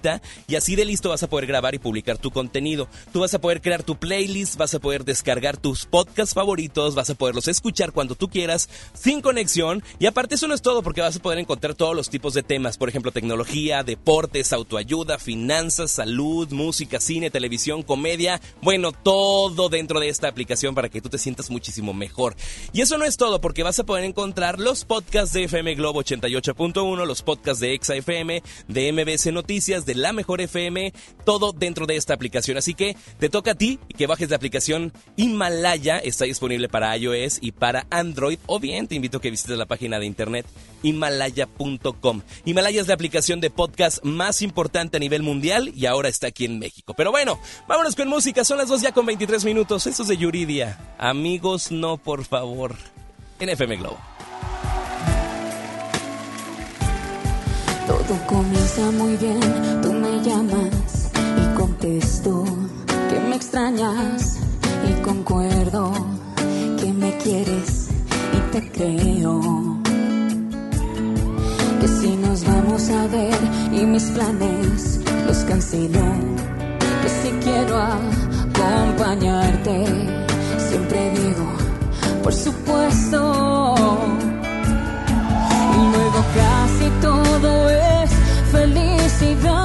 [0.47, 2.87] y así de listo vas a poder grabar y publicar tu contenido.
[3.13, 7.09] Tú vas a poder crear tu playlist, vas a poder descargar tus podcasts favoritos, vas
[7.09, 9.83] a poderlos escuchar cuando tú quieras, sin conexión.
[9.99, 12.43] Y aparte eso no es todo porque vas a poder encontrar todos los tipos de
[12.43, 19.99] temas, por ejemplo, tecnología, deportes, autoayuda, finanzas, salud, música, cine, televisión, comedia, bueno, todo dentro
[19.99, 22.35] de esta aplicación para que tú te sientas muchísimo mejor.
[22.73, 26.03] Y eso no es todo porque vas a poder encontrar los podcasts de FM Globo
[26.03, 30.93] 88.1, los podcasts de Exa FM, de MBC Noticias, de la mejor FM,
[31.25, 32.57] todo dentro de esta aplicación.
[32.57, 37.39] Así que te toca a ti que bajes la aplicación Himalaya, está disponible para iOS
[37.41, 40.45] y para Android, o bien te invito a que visites la página de internet
[40.83, 42.21] himalaya.com.
[42.45, 46.45] Himalaya es la aplicación de podcast más importante a nivel mundial y ahora está aquí
[46.45, 46.93] en México.
[46.95, 50.17] Pero bueno, vámonos con música, son las 2 ya con 23 minutos, eso es de
[50.17, 50.95] Yuridia.
[50.97, 52.75] Amigos, no, por favor,
[53.39, 54.14] en FM Globo.
[58.07, 59.39] Todo comienza muy bien,
[59.81, 61.09] tú me llamas
[61.41, 62.43] y contesto
[63.09, 64.37] que me extrañas
[64.87, 65.91] y concuerdo
[66.79, 67.87] que me quieres
[68.31, 69.41] y te creo.
[71.81, 73.39] Que si nos vamos a ver
[73.71, 76.05] y mis planes los cancelo,
[77.01, 77.75] que si quiero
[78.53, 79.83] acompañarte,
[80.59, 81.47] siempre digo,
[82.21, 84.34] por supuesto.
[87.01, 88.11] Todo es
[88.51, 89.55] felicidad.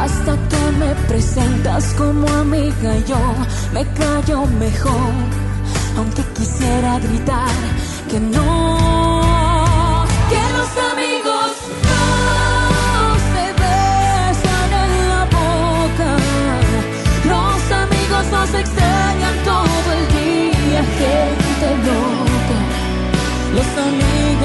[0.00, 3.18] Hasta que me presentas como amiga yo
[3.72, 5.12] me callo mejor.
[5.96, 7.50] Aunque quisiera gritar
[8.10, 10.04] que no.
[10.30, 11.01] Que los amigos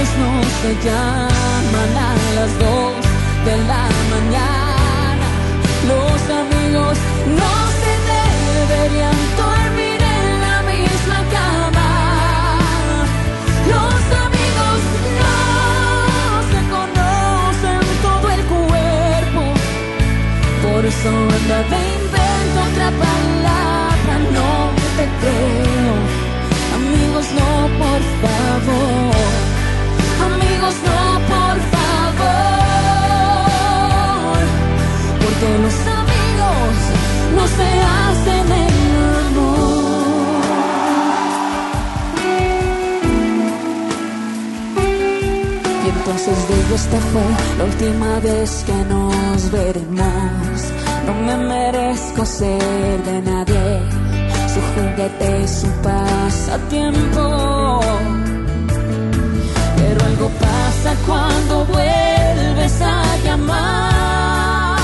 [0.06, 2.94] no se llaman a las dos
[3.46, 5.28] de la mañana.
[5.92, 6.98] Los amigos
[7.42, 7.52] no
[7.82, 11.90] se deberían dormir en la misma cama.
[13.74, 14.80] Los amigos
[15.22, 15.36] no
[16.52, 19.44] se conocen todo el cuerpo.
[20.62, 24.52] Por eso anda de invento otra palabra, no
[24.98, 25.96] te creo.
[26.78, 27.50] Amigos, no,
[27.82, 29.57] por favor.
[46.08, 47.22] Entonces digo, esta fue
[47.58, 50.72] la última vez que nos veremos.
[51.06, 53.82] No me merezco ser de nadie
[54.54, 57.28] su juguete y su pasatiempo.
[61.06, 64.80] Cuando vuelves a llamar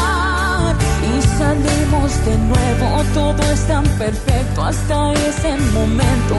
[1.01, 3.03] y salimos de nuevo.
[3.13, 6.35] Todo es tan perfecto hasta ese momento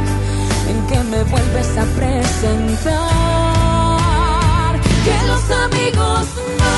[0.69, 2.95] en que me vuelves a presentar.
[5.05, 6.29] Que los amigos
[6.61, 6.75] no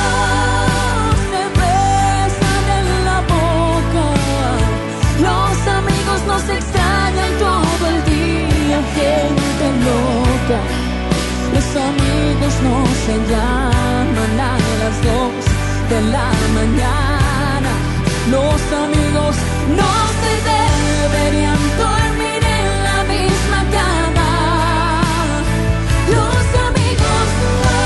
[1.31, 4.07] se besan en la boca.
[5.27, 10.86] Los amigos nos extrañan todo el día, gente loca.
[11.77, 15.45] Amigos no se llaman a las dos
[15.91, 17.71] de la mañana.
[18.31, 19.37] Los amigos
[19.77, 19.91] no
[20.21, 25.03] se deberían dormir en la misma cama.
[26.17, 27.27] Los amigos
[27.65, 27.79] no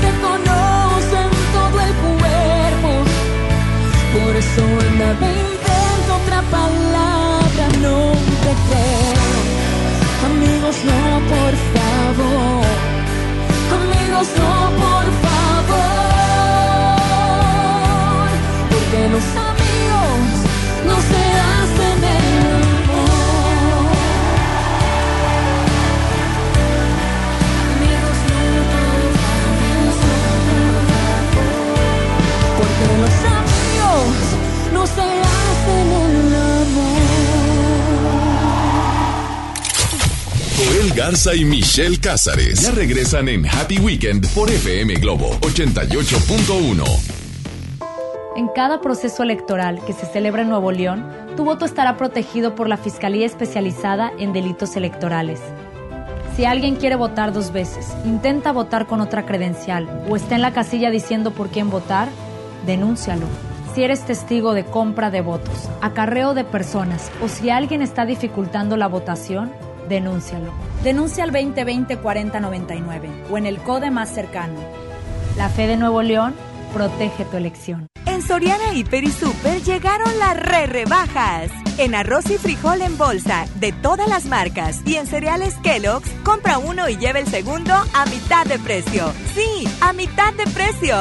[0.00, 2.90] se conocen todo el cuerpo.
[4.12, 8.12] Por eso anda me invento otra palabra, no
[8.42, 9.23] te creo.
[10.24, 11.00] Amigos, no,
[11.32, 12.64] por favor.
[13.76, 14.52] Amigos, no,
[14.82, 15.84] por favor.
[18.70, 20.20] Porque los amigos
[20.88, 21.22] no se
[21.52, 22.18] hacen el
[22.54, 23.92] amor.
[27.74, 28.40] Amigos, no,
[32.58, 34.16] Porque los amigos
[34.72, 35.23] no se hacen
[40.92, 46.84] Garza y Michelle Cázares ya regresan en Happy Weekend por FM Globo 88.1.
[48.36, 51.06] En cada proceso electoral que se celebra en Nuevo León,
[51.36, 55.40] tu voto estará protegido por la Fiscalía Especializada en Delitos Electorales.
[56.36, 60.52] Si alguien quiere votar dos veces, intenta votar con otra credencial o está en la
[60.52, 62.08] casilla diciendo por quién votar,
[62.66, 63.26] denúncialo.
[63.74, 68.76] Si eres testigo de compra de votos, acarreo de personas o si alguien está dificultando
[68.76, 69.50] la votación,
[69.88, 70.52] denúncialo.
[70.82, 74.60] Denuncia al 2020-4099 o en el CODE más cercano.
[75.36, 76.34] La fe de Nuevo León
[76.72, 77.86] protege tu elección.
[78.06, 81.50] En Soriana Hiper y Super llegaron las re rebajas.
[81.78, 86.58] En arroz y frijol en bolsa de todas las marcas y en cereales Kellogg's, compra
[86.58, 89.12] uno y lleva el segundo a mitad de precio.
[89.34, 90.96] Sí, a mitad de precio.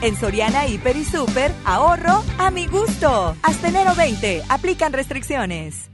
[0.00, 3.36] En Soriana Hiper y Super, ahorro a mi gusto.
[3.42, 5.90] Hasta enero 20, aplican restricciones.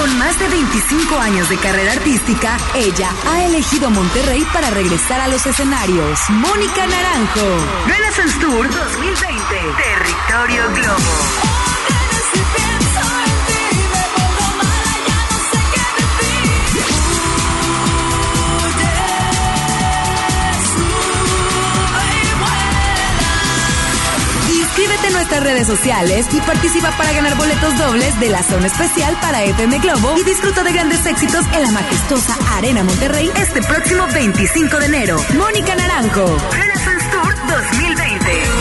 [0.00, 5.28] Con más de 25 años de carrera artística, ella ha elegido Monterrey para regresar a
[5.28, 6.18] los escenarios.
[6.30, 7.86] Mónica Naranjo.
[7.86, 9.44] Renaissance Tour 2020.
[9.76, 11.50] Territorio Globo.
[25.00, 29.16] Inscríbete en nuestras redes sociales y participa para ganar boletos dobles de la zona especial
[29.20, 34.06] para FM Globo y disfruta de grandes éxitos en la majestuosa Arena Monterrey este próximo
[34.12, 35.16] 25 de enero.
[35.34, 36.36] Mónica Naranjo.
[36.52, 38.59] Renaissance Tour 2020.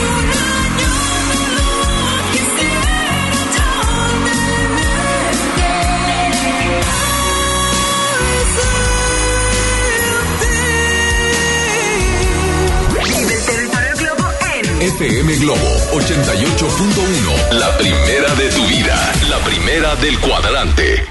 [14.81, 15.59] FM Globo
[15.91, 17.59] 88.1.
[17.59, 18.95] La primera de tu vida.
[19.29, 21.03] La primera del cuadrante.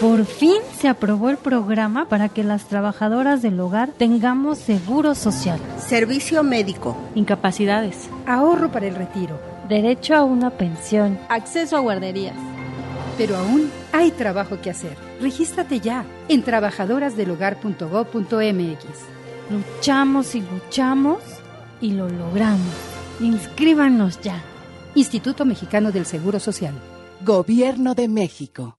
[0.00, 5.58] Por fin se aprobó el programa para que las trabajadoras del hogar tengamos seguro social,
[5.84, 6.96] Servicio médico.
[7.14, 9.40] incapacidades, Ahorro para el retiro.
[9.68, 11.18] derecho a una pensión.
[11.28, 12.36] Acceso a guarderías.
[13.18, 14.96] Pero aún hay trabajo que hacer.
[15.20, 18.84] Regístrate ya en trabajadorasdelhogar.gov.mx.
[19.50, 21.18] Luchamos y luchamos
[21.84, 22.74] y lo logramos.
[23.20, 24.42] Inscríbanos ya.
[24.94, 26.72] Instituto Mexicano del Seguro Social.
[27.20, 28.78] Gobierno de México.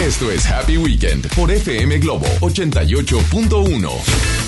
[0.00, 4.47] Esto es Happy Weekend por FM Globo 88.1.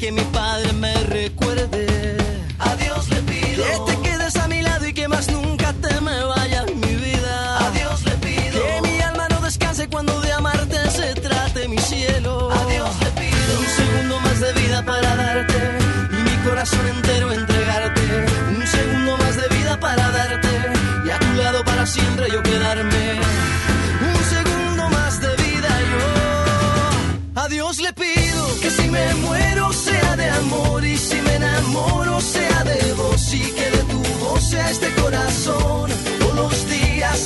[0.00, 0.29] Que mi padre me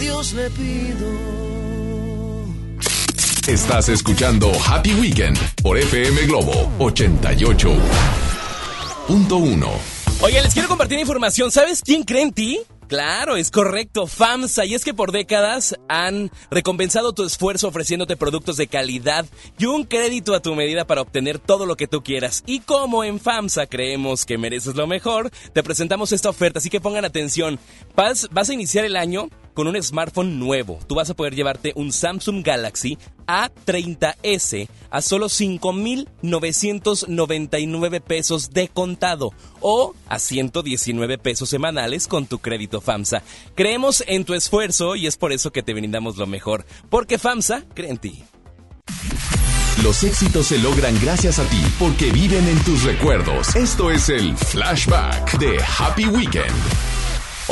[0.00, 1.06] Dios le pido.
[3.46, 9.68] Estás escuchando Happy Weekend por FM Globo 88.1.
[10.22, 11.50] Oye, les quiero compartir información.
[11.50, 12.60] ¿Sabes quién cree en ti?
[12.90, 14.64] Claro, es correcto, FAMSA.
[14.64, 19.26] Y es que por décadas han recompensado tu esfuerzo ofreciéndote productos de calidad
[19.58, 22.42] y un crédito a tu medida para obtener todo lo que tú quieras.
[22.46, 26.58] Y como en FAMSA creemos que mereces lo mejor, te presentamos esta oferta.
[26.58, 27.60] Así que pongan atención.
[27.94, 29.28] Vas, vas a iniciar el año
[29.60, 30.78] con un smartphone nuevo.
[30.86, 32.96] Tú vas a poder llevarte un Samsung Galaxy
[33.26, 42.80] A30S a solo 5,999 pesos de contado o a 119 pesos semanales con tu crédito
[42.80, 43.22] FAMSA.
[43.54, 47.66] Creemos en tu esfuerzo y es por eso que te brindamos lo mejor, porque FAMSA
[47.74, 48.24] cree en ti.
[49.82, 53.54] Los éxitos se logran gracias a ti porque viven en tus recuerdos.
[53.54, 56.89] Esto es el flashback de Happy Weekend.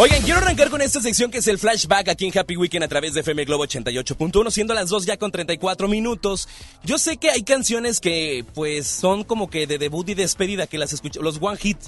[0.00, 2.88] Oigan, quiero arrancar con esta sección que es el flashback aquí en Happy Weekend a
[2.88, 6.48] través de FM Globo 88.1, siendo las 2 ya con 34 minutos.
[6.84, 10.78] Yo sé que hay canciones que pues son como que de debut y despedida, que
[10.78, 11.78] las escucho, los one hit.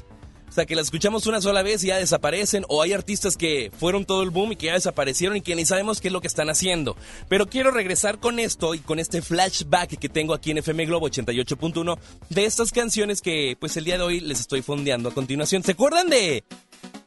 [0.48, 2.64] O sea, que las escuchamos una sola vez y ya desaparecen.
[2.66, 5.64] O hay artistas que fueron todo el boom y que ya desaparecieron y que ni
[5.64, 6.96] sabemos qué es lo que están haciendo.
[7.28, 11.08] Pero quiero regresar con esto y con este flashback que tengo aquí en FM Globo
[11.08, 11.96] 88.1
[12.28, 15.62] de estas canciones que pues el día de hoy les estoy fondeando a continuación.
[15.62, 16.42] ¿Se acuerdan de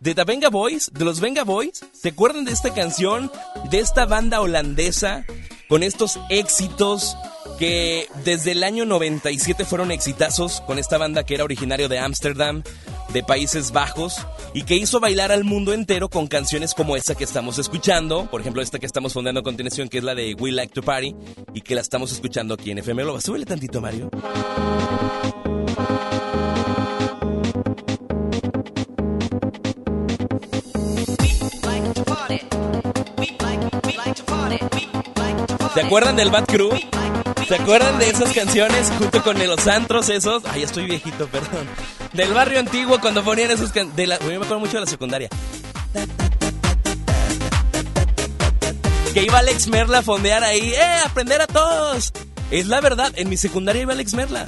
[0.03, 1.85] de The Venga Boys, de los Venga Boys.
[1.93, 3.31] ¿Se acuerdan de esta canción?
[3.69, 5.25] De esta banda holandesa
[5.69, 7.15] con estos éxitos
[7.57, 12.63] que desde el año 97 fueron exitazos con esta banda que era originario de Ámsterdam,
[13.13, 17.23] de Países Bajos, y que hizo bailar al mundo entero con canciones como esta que
[17.23, 20.51] estamos escuchando, por ejemplo esta que estamos fondeando a continuación, que es la de We
[20.51, 21.15] Like to Party,
[21.53, 23.21] y que la estamos escuchando aquí en FM Globo.
[23.21, 24.09] Súbele tantito, Mario.
[35.73, 36.69] ¿Se acuerdan del Bad Crew?
[37.47, 40.43] ¿Se acuerdan de esas canciones junto con los antros esos?
[40.45, 41.67] Ay, estoy viejito, perdón.
[42.13, 43.95] Del barrio antiguo cuando ponían esos can...
[43.95, 44.19] de la...
[44.19, 45.29] Yo me acuerdo mucho de la secundaria.
[49.15, 50.73] Que iba Alex Merla a fondear ahí.
[50.73, 50.99] ¡Eh!
[51.05, 52.13] ¡Aprender a todos!
[52.51, 54.45] Es la verdad, en mi secundaria iba Alex Merla.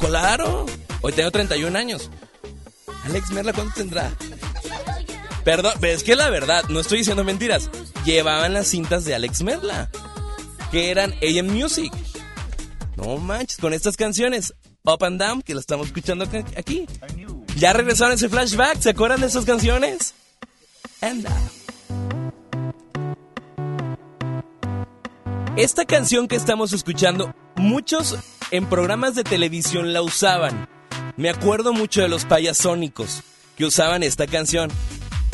[0.00, 0.66] Claro.
[1.00, 2.10] Hoy tengo 31 años.
[3.04, 4.10] Alex Merla, ¿cuánto tendrá?
[5.44, 7.70] Perdón, pero es que la verdad, no estoy diciendo mentiras.
[8.04, 9.90] Llevaban las cintas de Alex Merla,
[10.70, 11.92] que eran AM Music.
[12.96, 14.54] No manches, con estas canciones,
[14.84, 16.24] Up and Down, que la estamos escuchando
[16.56, 16.86] aquí.
[17.56, 18.80] ¿Ya regresaron ese flashback?
[18.80, 20.14] ¿Se acuerdan de esas canciones?
[21.02, 21.26] And
[25.56, 28.16] Esta canción que estamos escuchando, muchos
[28.50, 30.68] en programas de televisión la usaban.
[31.16, 33.22] Me acuerdo mucho de los payasónicos
[33.56, 34.70] que usaban esta canción.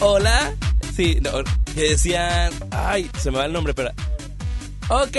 [0.00, 0.56] Hola.
[0.96, 1.44] No,
[1.74, 2.52] que decían.
[2.70, 3.90] Ay, se me va el nombre, pero.
[4.88, 5.16] Ok,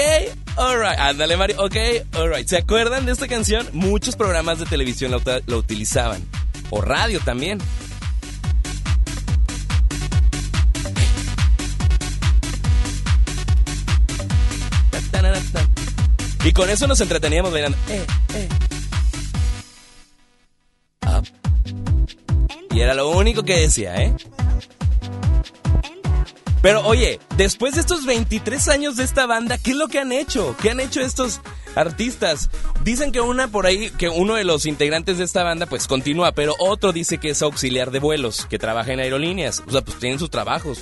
[0.56, 0.98] alright.
[0.98, 1.64] Ándale, Mario.
[1.64, 1.76] Ok,
[2.14, 2.48] alright.
[2.48, 3.68] ¿Se acuerdan de esta canción?
[3.74, 6.24] Muchos programas de televisión la, utilizaban.
[6.70, 7.60] O radio también.
[16.44, 17.78] Y con eso nos entreteníamos bailando.
[17.90, 18.06] Eh,
[18.36, 18.50] eh.
[21.06, 21.28] Up.
[22.72, 24.16] Y era lo único que decía, ¿eh?
[26.62, 30.12] Pero oye, después de estos 23 años de esta banda, ¿qué es lo que han
[30.12, 30.56] hecho?
[30.62, 31.40] ¿Qué han hecho estos
[31.76, 32.50] artistas?
[32.84, 36.32] Dicen que una por ahí, que uno de los integrantes de esta banda pues continúa,
[36.32, 39.64] pero otro dice que es auxiliar de vuelos, que trabaja en aerolíneas.
[39.68, 40.82] O sea, pues tienen sus trabajos.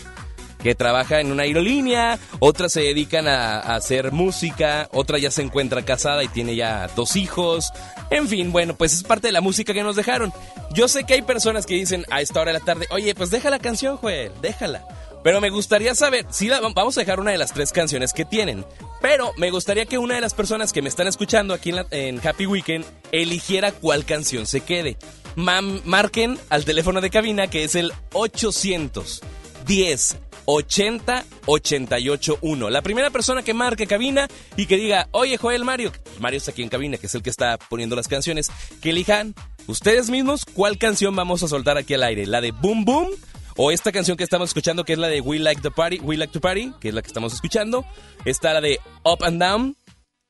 [0.63, 5.85] Que trabaja en una aerolínea, otras se dedican a, hacer música, otra ya se encuentra
[5.85, 7.71] casada y tiene ya dos hijos.
[8.09, 10.33] En fin, bueno, pues es parte de la música que nos dejaron.
[10.73, 13.29] Yo sé que hay personas que dicen a esta hora de la tarde, oye, pues
[13.29, 14.87] deja la canción, Joel, déjala.
[15.25, 18.63] Pero me gustaría saber, la, vamos a dejar una de las tres canciones que tienen.
[19.01, 21.87] Pero me gustaría que una de las personas que me están escuchando aquí en, la-
[22.29, 24.97] Happy Weekend eligiera cuál canción se quede.
[25.35, 32.69] Marquen al teléfono de cabina que es el 810 80 88 1.
[32.69, 36.61] La primera persona que marque cabina y que diga, oye Joel Mario, Mario está aquí
[36.61, 39.33] en cabina, que es el que está poniendo las canciones, que elijan
[39.65, 42.27] ustedes mismos cuál canción vamos a soltar aquí al aire.
[42.27, 43.09] La de Boom Boom
[43.57, 46.17] o esta canción que estamos escuchando que es la de We Like the Party, We
[46.17, 47.85] Like to Party, que es la que estamos escuchando.
[48.25, 49.77] Está la de Up and Down.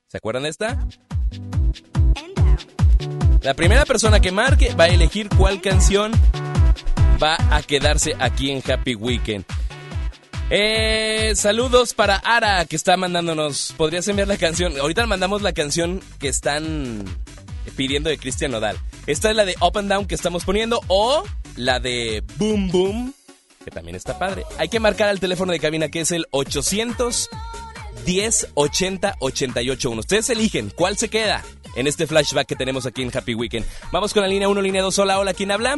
[0.08, 0.86] ¿Se acuerdan de esta?
[3.42, 6.12] La primera persona que marque va a elegir cuál canción
[7.22, 9.44] va a quedarse aquí en Happy Weekend.
[10.48, 13.74] Eh, saludos para Ara que está mandándonos.
[13.76, 14.78] ¿Podrías enviar la canción?
[14.78, 17.04] Ahorita mandamos la canción que están
[17.76, 18.78] pidiendo de Cristian Nodal.
[19.06, 21.24] Esta es la de Up and Down que estamos poniendo o
[21.56, 23.14] la de Boom Boom,
[23.66, 24.44] que también está padre.
[24.58, 27.28] Hay que marcar al teléfono de cabina que es el 800
[28.06, 30.00] 10 80 88 1.
[30.00, 31.42] Ustedes eligen cuál se queda
[31.74, 33.66] en este flashback que tenemos aquí en Happy Weekend.
[33.90, 34.96] Vamos con la línea 1, línea 2.
[35.00, 35.76] Hola, hola, ¿quién habla?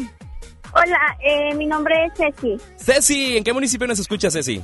[0.74, 2.58] Hola, eh, mi nombre es Ceci.
[2.76, 4.62] Ceci, ¿en qué municipio nos escucha Ceci?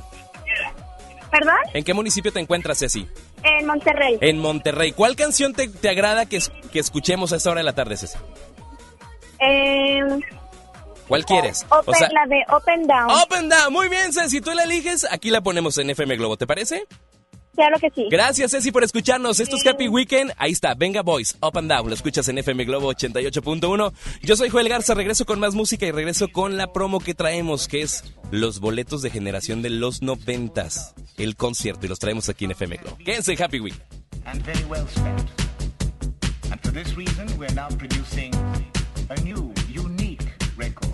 [1.31, 1.55] ¿Perdón?
[1.73, 3.07] ¿En qué municipio te encuentras, Ceci?
[3.41, 4.19] En Monterrey.
[4.21, 4.91] En Monterrey.
[4.91, 6.39] ¿Cuál canción te, te agrada que,
[6.71, 8.19] que escuchemos a esta hora de la tarde, Ceci?
[9.39, 9.99] Eh,
[11.07, 11.65] ¿Cuál quieres?
[11.69, 13.11] open, la de Open Down.
[13.11, 13.71] Up and Down.
[13.73, 14.41] Muy bien, Ceci.
[14.41, 15.05] Tú la eliges.
[15.11, 16.37] Aquí la ponemos en FM Globo.
[16.37, 16.85] ¿Te parece?
[17.55, 18.07] Claro que sí.
[18.11, 19.39] Gracias, Ceci, por escucharnos.
[19.39, 20.33] Esto es Happy Weekend.
[20.37, 21.87] Ahí está, Venga Boys, Up and Down.
[21.87, 23.93] Lo escuchas en FM Globo 88.1.
[24.23, 24.93] Yo soy Joel Garza.
[24.93, 29.01] Regreso con más música y regreso con la promo que traemos, que es los boletos
[29.01, 30.95] de generación de los noventas.
[31.17, 31.85] El concierto.
[31.85, 32.97] Y los traemos aquí en FM Globo.
[32.97, 33.83] Quédense en Happy Weekend.
[34.25, 35.29] and very well spent.
[36.51, 38.33] And for this reason, we're now producing
[39.09, 40.91] a new, unique record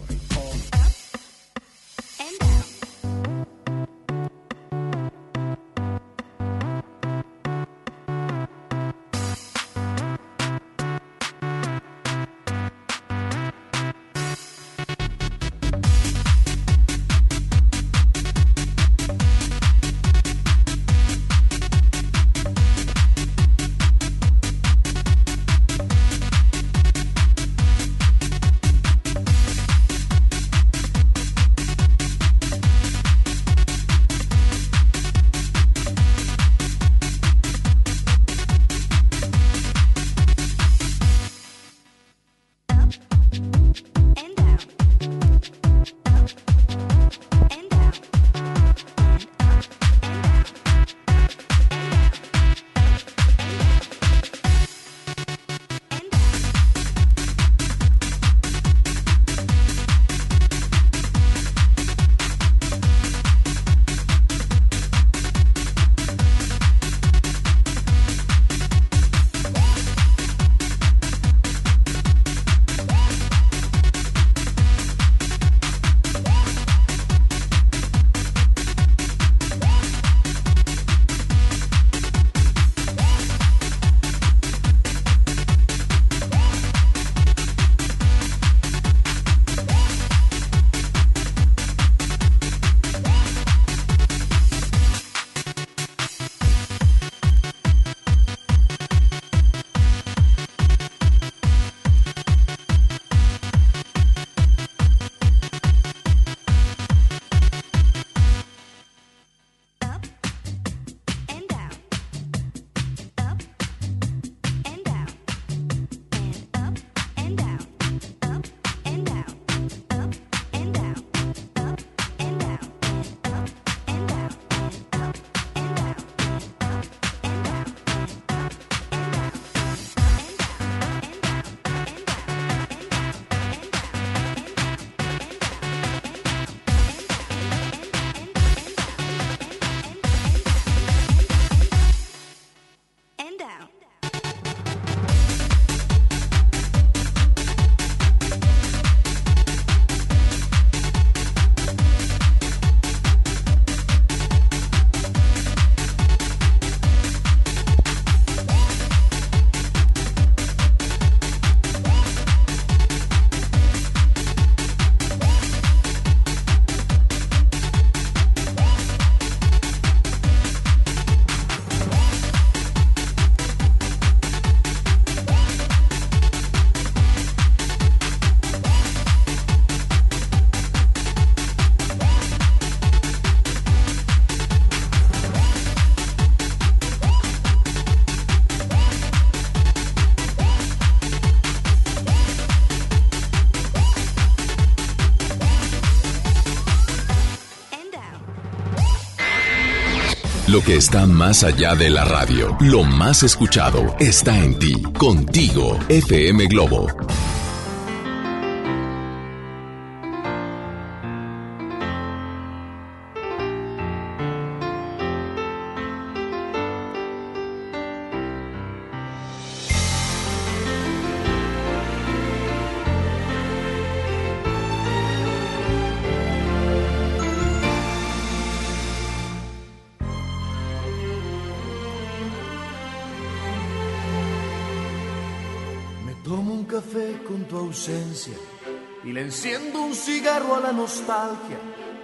[200.51, 204.81] Lo que está más allá de la radio, lo más escuchado, está en ti.
[204.97, 206.87] Contigo, FM Globo.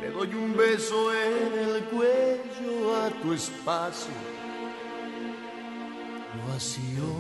[0.01, 4.11] Le doy un beso en el cuello a tu espacio.
[6.49, 7.13] Vacío.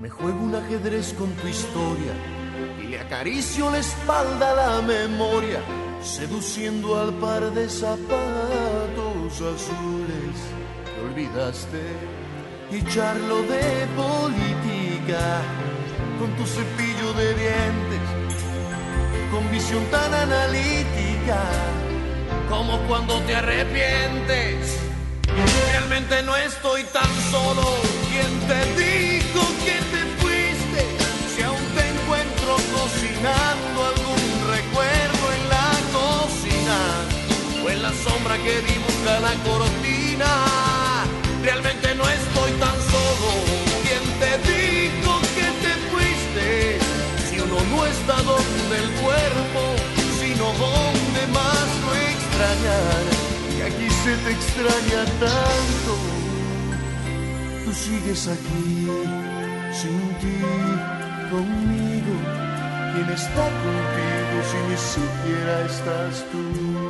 [0.00, 2.12] Me juego un ajedrez con tu historia
[2.82, 5.60] y le acaricio la espalda a la memoria,
[6.02, 10.36] seduciendo al par de zapatos azules.
[10.84, 11.80] Que olvidaste
[12.72, 15.42] y charlo de política
[16.18, 17.91] con tu cepillo de dientes,
[19.42, 21.40] con visión tan analítica
[22.48, 24.78] como cuando te arrepientes.
[25.70, 27.62] Realmente no estoy tan solo.
[28.10, 30.80] ¿Quién te dijo que te fuiste?
[31.34, 34.24] Si aún te encuentro cocinando algún
[34.56, 36.78] recuerdo en la cocina
[37.64, 40.30] o en la sombra que dibuja la cortina.
[41.42, 42.71] Realmente no estoy tan
[48.02, 49.60] está donde el cuerpo,
[50.18, 53.02] sino donde más lo extrañar
[53.68, 55.92] aquí se te extraña tanto.
[57.64, 58.88] Tú sigues aquí,
[59.72, 60.38] sin ti,
[61.30, 62.14] conmigo.
[62.92, 66.81] ¿Quién está contigo si ni siquiera estás tú?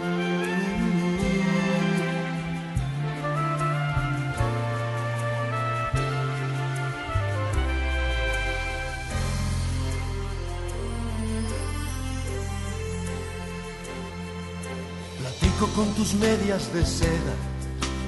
[15.75, 17.35] Con tus medias de seda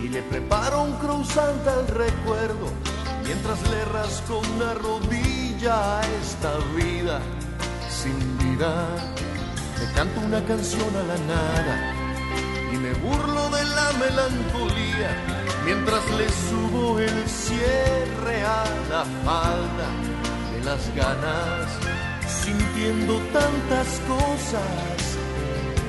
[0.02, 2.70] y le preparo un croissant al recuerdo
[3.24, 7.20] mientras le rasco una rodilla a esta vida
[7.88, 8.86] sin vida.
[9.80, 11.94] Le canto una canción a la nada
[12.72, 15.10] y me burlo de la melancolía
[15.64, 19.88] mientras le subo el cierre a la falda
[20.52, 21.70] de las ganas,
[22.26, 24.93] sintiendo tantas cosas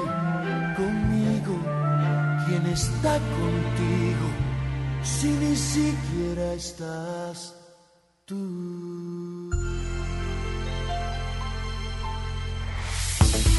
[2.73, 4.27] está contigo
[5.03, 7.55] si ni siquiera estás
[8.25, 9.30] tú?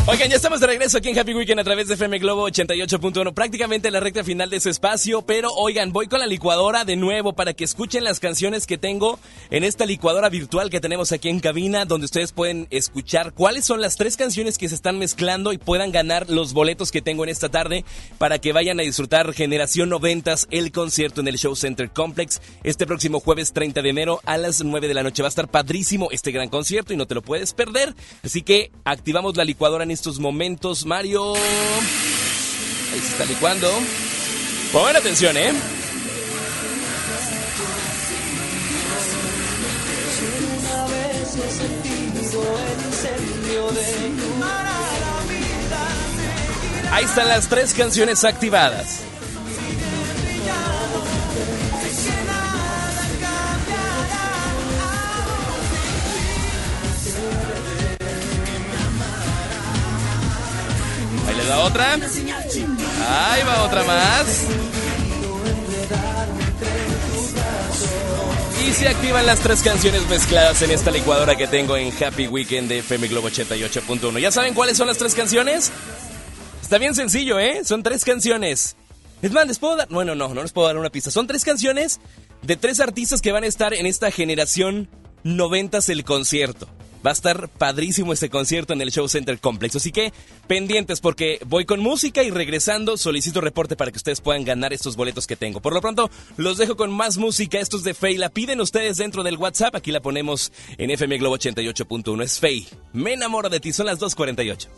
[0.05, 3.35] Oigan, ya estamos de regreso aquí en Happy Weekend a través de FM Globo 88.1,
[3.35, 7.35] prácticamente la recta final de su espacio, pero oigan, voy con la licuadora de nuevo
[7.35, 9.20] para que escuchen las canciones que tengo
[9.51, 13.81] en esta licuadora virtual que tenemos aquí en cabina, donde ustedes pueden escuchar cuáles son
[13.81, 17.31] las tres canciones que se están mezclando y puedan ganar los boletos que tengo en
[17.31, 17.85] esta tarde
[18.19, 22.89] para que vayan a disfrutar Generación 90 el concierto en el Show Center Complex este
[22.89, 25.23] próximo jueves 30 de enero a las 9 de la noche.
[25.23, 28.73] Va a estar padrísimo este gran concierto y no te lo puedes perder, así que
[28.85, 31.35] activamos la licuadora estos momentos, Mario.
[31.35, 33.70] Ahí se está licuando.
[34.73, 35.52] Pongan atención, ¿eh?
[46.90, 49.01] Ahí están las tres canciones activadas.
[61.43, 61.94] Ahí da otra.
[61.94, 64.44] Ahí va otra más.
[68.64, 72.69] Y se activan las tres canciones mezcladas en esta licuadora que tengo en Happy Weekend
[72.69, 74.20] de FM Globo 88.1.
[74.20, 75.73] ¿Ya saben cuáles son las tres canciones?
[76.62, 77.62] Está bien sencillo, ¿eh?
[77.64, 78.77] Son tres canciones.
[79.20, 79.89] Es más, les puedo dar...
[79.89, 81.10] Bueno, no, no les puedo dar una pista.
[81.10, 81.98] Son tres canciones
[82.43, 84.89] de tres artistas que van a estar en esta generación
[85.24, 86.69] 90 el concierto.
[87.05, 89.77] Va a estar padrísimo este concierto en el Show Center Complex.
[89.77, 90.12] Así que
[90.47, 94.97] pendientes porque voy con música y regresando solicito reporte para que ustedes puedan ganar estos
[94.97, 95.61] boletos que tengo.
[95.61, 97.59] Por lo pronto, los dejo con más música.
[97.59, 98.16] Estos de Fey.
[98.16, 99.74] La piden ustedes dentro del WhatsApp.
[99.74, 102.23] Aquí la ponemos en FM Globo 88.1.
[102.23, 102.66] Es Fey.
[102.93, 103.73] Me enamoro de ti.
[103.73, 104.69] Son las 2.48.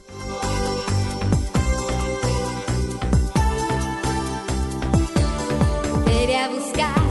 [6.23, 7.04] Iré a buscar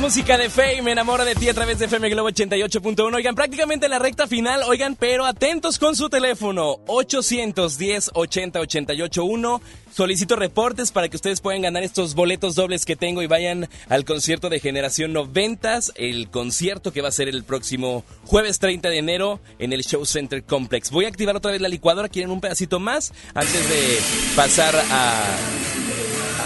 [0.00, 3.14] música de Fey, me enamoro de ti a través de FM Globo 88.1.
[3.14, 6.78] Oigan, prácticamente en la recta final, oigan, pero atentos con su teléfono.
[6.86, 9.62] 810 80 88 1.
[9.92, 14.04] Solicito reportes para que ustedes puedan ganar estos boletos dobles que tengo y vayan al
[14.06, 18.98] concierto de Generación 90, el concierto que va a ser el próximo jueves 30 de
[18.98, 20.90] enero en el Show Center Complex.
[20.90, 23.98] Voy a activar otra vez la licuadora, quieren un pedacito más antes de
[24.34, 25.36] pasar a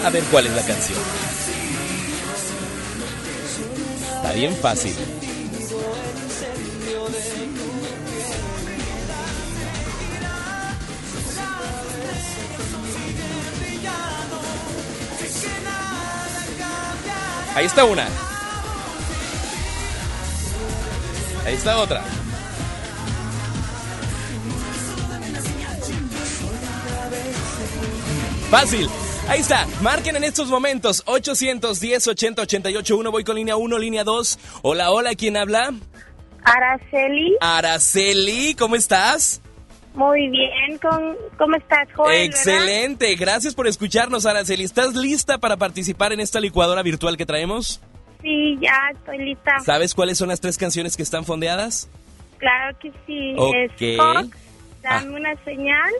[0.03, 0.99] a ver cuál es la canción.
[4.25, 4.95] Está bien fácil.
[17.53, 18.07] Ahí está una.
[21.45, 22.03] Ahí está otra.
[28.49, 28.89] Fácil.
[29.27, 29.65] Ahí está.
[29.81, 33.11] Marquen en estos momentos 810 80 88 1.
[33.11, 34.39] Voy con línea 1, línea 2.
[34.61, 35.73] Hola, hola, ¿quién habla?
[36.43, 39.41] Araceli, Araceli, ¿cómo estás?
[39.95, 42.11] Muy bien, con, ¿cómo estás, Joel?
[42.11, 42.25] verdad?
[42.25, 44.63] Excelente, gracias por escucharnos, Araceli.
[44.63, 47.81] ¿Estás lista para participar en esta licuadora virtual que traemos?
[48.21, 49.59] Sí, ya estoy lista.
[49.65, 51.89] ¿Sabes cuáles son las tres canciones que están fondeadas?
[52.37, 53.33] Claro que sí.
[53.37, 53.55] Ok.
[53.55, 54.37] Es Fox,
[54.83, 55.91] Dame una señal,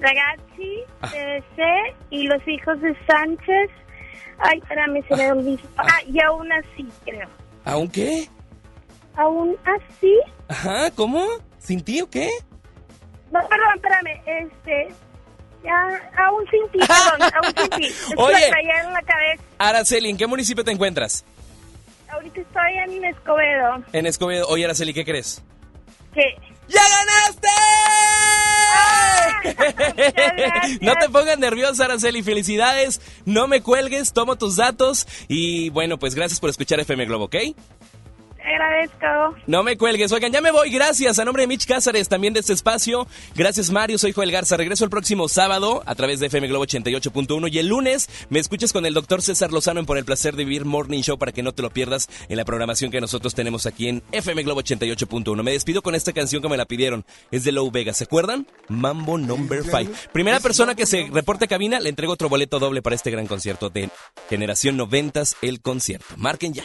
[0.00, 1.08] Ragazzi, Ah.
[1.10, 1.62] TBC
[2.10, 3.70] y Los Hijos de Sánchez.
[4.38, 5.62] Ay, espérame, se me olvidó.
[5.78, 7.28] Ah, y aún así, creo.
[7.64, 8.28] ¿Aún qué?
[9.16, 10.18] ¿Aún así?
[10.48, 11.24] Ajá, ¿cómo?
[11.58, 12.28] ¿Sin ti o qué?
[13.32, 14.88] No, perdón, espérame, este...
[15.64, 17.86] Ya, aún sin ti, perdón, aún sin ti.
[17.86, 18.46] Es Oye.
[18.48, 19.42] en la cabeza.
[19.58, 21.24] Araceli, ¿en qué municipio te encuentras?
[22.10, 23.82] Ahorita estoy en Escobedo.
[23.92, 24.46] En Escobedo.
[24.48, 25.42] Oye, Araceli, ¿qué crees?
[26.12, 26.36] ¿Qué?
[26.68, 27.48] ¡Ya ganaste!
[30.80, 32.22] no te pongas nerviosa, Araceli.
[32.22, 33.00] Felicidades.
[33.24, 35.06] No me cuelgues, tomo tus datos.
[35.28, 37.36] Y bueno, pues gracias por escuchar FM Globo, ¿ok?
[38.44, 39.36] Te agradezco.
[39.46, 40.12] No me cuelgues.
[40.12, 40.68] Oigan, ya me voy.
[40.68, 41.18] Gracias.
[41.18, 43.06] A nombre de Mitch Cázares, también de este espacio.
[43.34, 43.96] Gracias, Mario.
[43.96, 44.58] Soy Joel Garza.
[44.58, 47.50] Regreso el próximo sábado a través de FM Globo 88.1.
[47.50, 50.44] Y el lunes me escuchas con el doctor César Lozano en Por el Placer de
[50.44, 53.64] Vivir Morning Show para que no te lo pierdas en la programación que nosotros tenemos
[53.64, 55.42] aquí en FM Globo 88.1.
[55.42, 57.06] Me despido con esta canción que me la pidieron.
[57.30, 57.94] Es de Low Vega.
[57.94, 58.46] ¿Se acuerdan?
[58.68, 59.90] Mambo Number 5.
[60.12, 63.26] Primera persona que se reporte a cabina, le entrego otro boleto doble para este gran
[63.26, 63.88] concierto de
[64.28, 66.14] Generación 90 el concierto.
[66.18, 66.64] Marquen ya.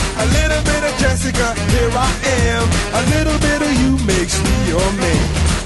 [0.21, 2.11] A little bit of Jessica, here I
[2.45, 2.69] am.
[2.93, 5.60] A little bit of you makes me your man.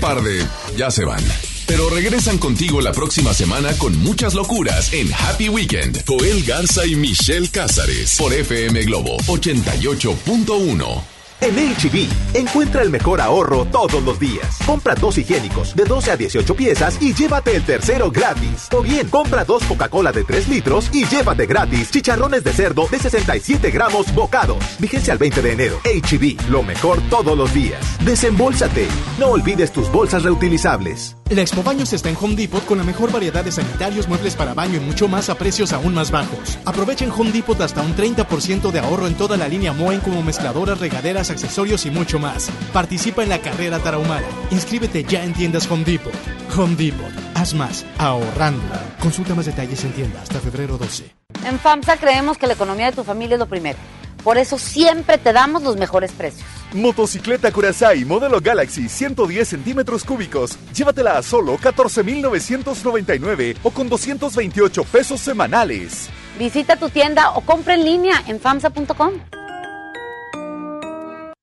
[0.00, 0.46] Este par de
[0.78, 1.22] ya se van.
[1.66, 6.04] pero regresan contigo la próxima semana con muchas locuras en Happy Weekend.
[6.06, 11.19] Joel Garza y Michelle Cázares por FM Globo 88.1.
[11.40, 14.58] En HB, encuentra el mejor ahorro todos los días.
[14.66, 18.68] Compra dos higiénicos de 12 a 18 piezas y llévate el tercero gratis.
[18.72, 22.98] O bien, compra dos Coca-Cola de 3 litros y llévate gratis chicharrones de cerdo de
[22.98, 24.58] 67 gramos bocados.
[24.78, 25.80] Vigencia al 20 de enero.
[25.84, 27.80] HB, lo mejor todos los días.
[28.04, 28.86] Desembolsate.
[29.18, 31.19] No olvides tus bolsas reutilizables.
[31.30, 34.52] La Expo Baños está en Home Depot con la mejor variedad de sanitarios, muebles para
[34.52, 36.58] baño y mucho más a precios aún más bajos.
[36.64, 40.24] Aprovecha en Home Depot hasta un 30% de ahorro en toda la línea Moen como
[40.24, 42.50] mezcladoras, regaderas, accesorios y mucho más.
[42.72, 44.26] Participa en la carrera tarahumara.
[44.50, 46.12] Inscríbete ya en tiendas Home Depot.
[46.56, 47.12] Home Depot.
[47.36, 48.64] Haz más, ahorrando.
[48.98, 51.14] Consulta más detalles en tienda hasta febrero 12.
[51.46, 53.78] En FAMSA creemos que la economía de tu familia es lo primero.
[54.22, 56.46] Por eso siempre te damos los mejores precios.
[56.72, 60.56] Motocicleta Curaçao modelo Galaxy 110 centímetros cúbicos.
[60.74, 66.08] Llévatela a solo 14,999 o con 228 pesos semanales.
[66.38, 69.12] Visita tu tienda o compra en línea en famsa.com.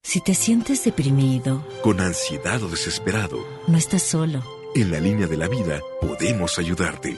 [0.03, 4.41] Si te sientes deprimido, Con ansiedad o desesperado, no estás solo.
[4.73, 7.17] en la línea de la vida podemos ayudarte.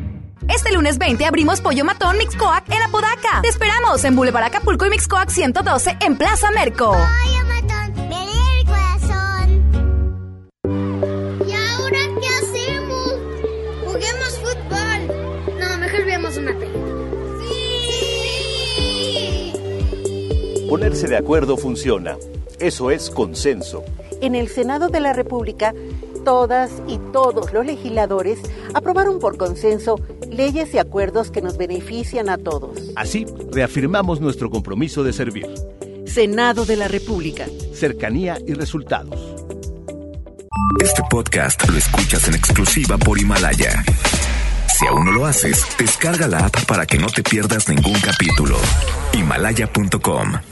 [0.47, 3.41] Este lunes 20 abrimos Pollo Matón Mixcoac en Apodaca.
[3.41, 6.91] Te esperamos en Boulevard Acapulco y Mixcoac 112 en Plaza Merco.
[6.91, 9.61] Pollo matón, me lee el corazón.
[11.47, 13.13] ¿Y ahora qué hacemos?
[13.85, 15.07] Juguemos fútbol.
[15.59, 16.91] No, mejor veamos una película.
[17.47, 19.53] ¡Sí!
[20.67, 22.17] Ponerse de acuerdo funciona.
[22.59, 23.83] Eso es consenso.
[24.21, 25.73] En el Senado de la República,
[26.23, 28.39] todas y todos los legisladores
[28.75, 29.99] aprobaron por consenso
[30.29, 32.91] leyes y acuerdos que nos benefician a todos.
[32.95, 35.47] Así, reafirmamos nuestro compromiso de servir.
[36.05, 37.47] Senado de la República.
[37.73, 39.35] Cercanía y resultados.
[40.79, 43.83] Este podcast lo escuchas en exclusiva por Himalaya.
[44.67, 48.57] Si aún no lo haces, descarga la app para que no te pierdas ningún capítulo.
[49.13, 50.50] Himalaya.com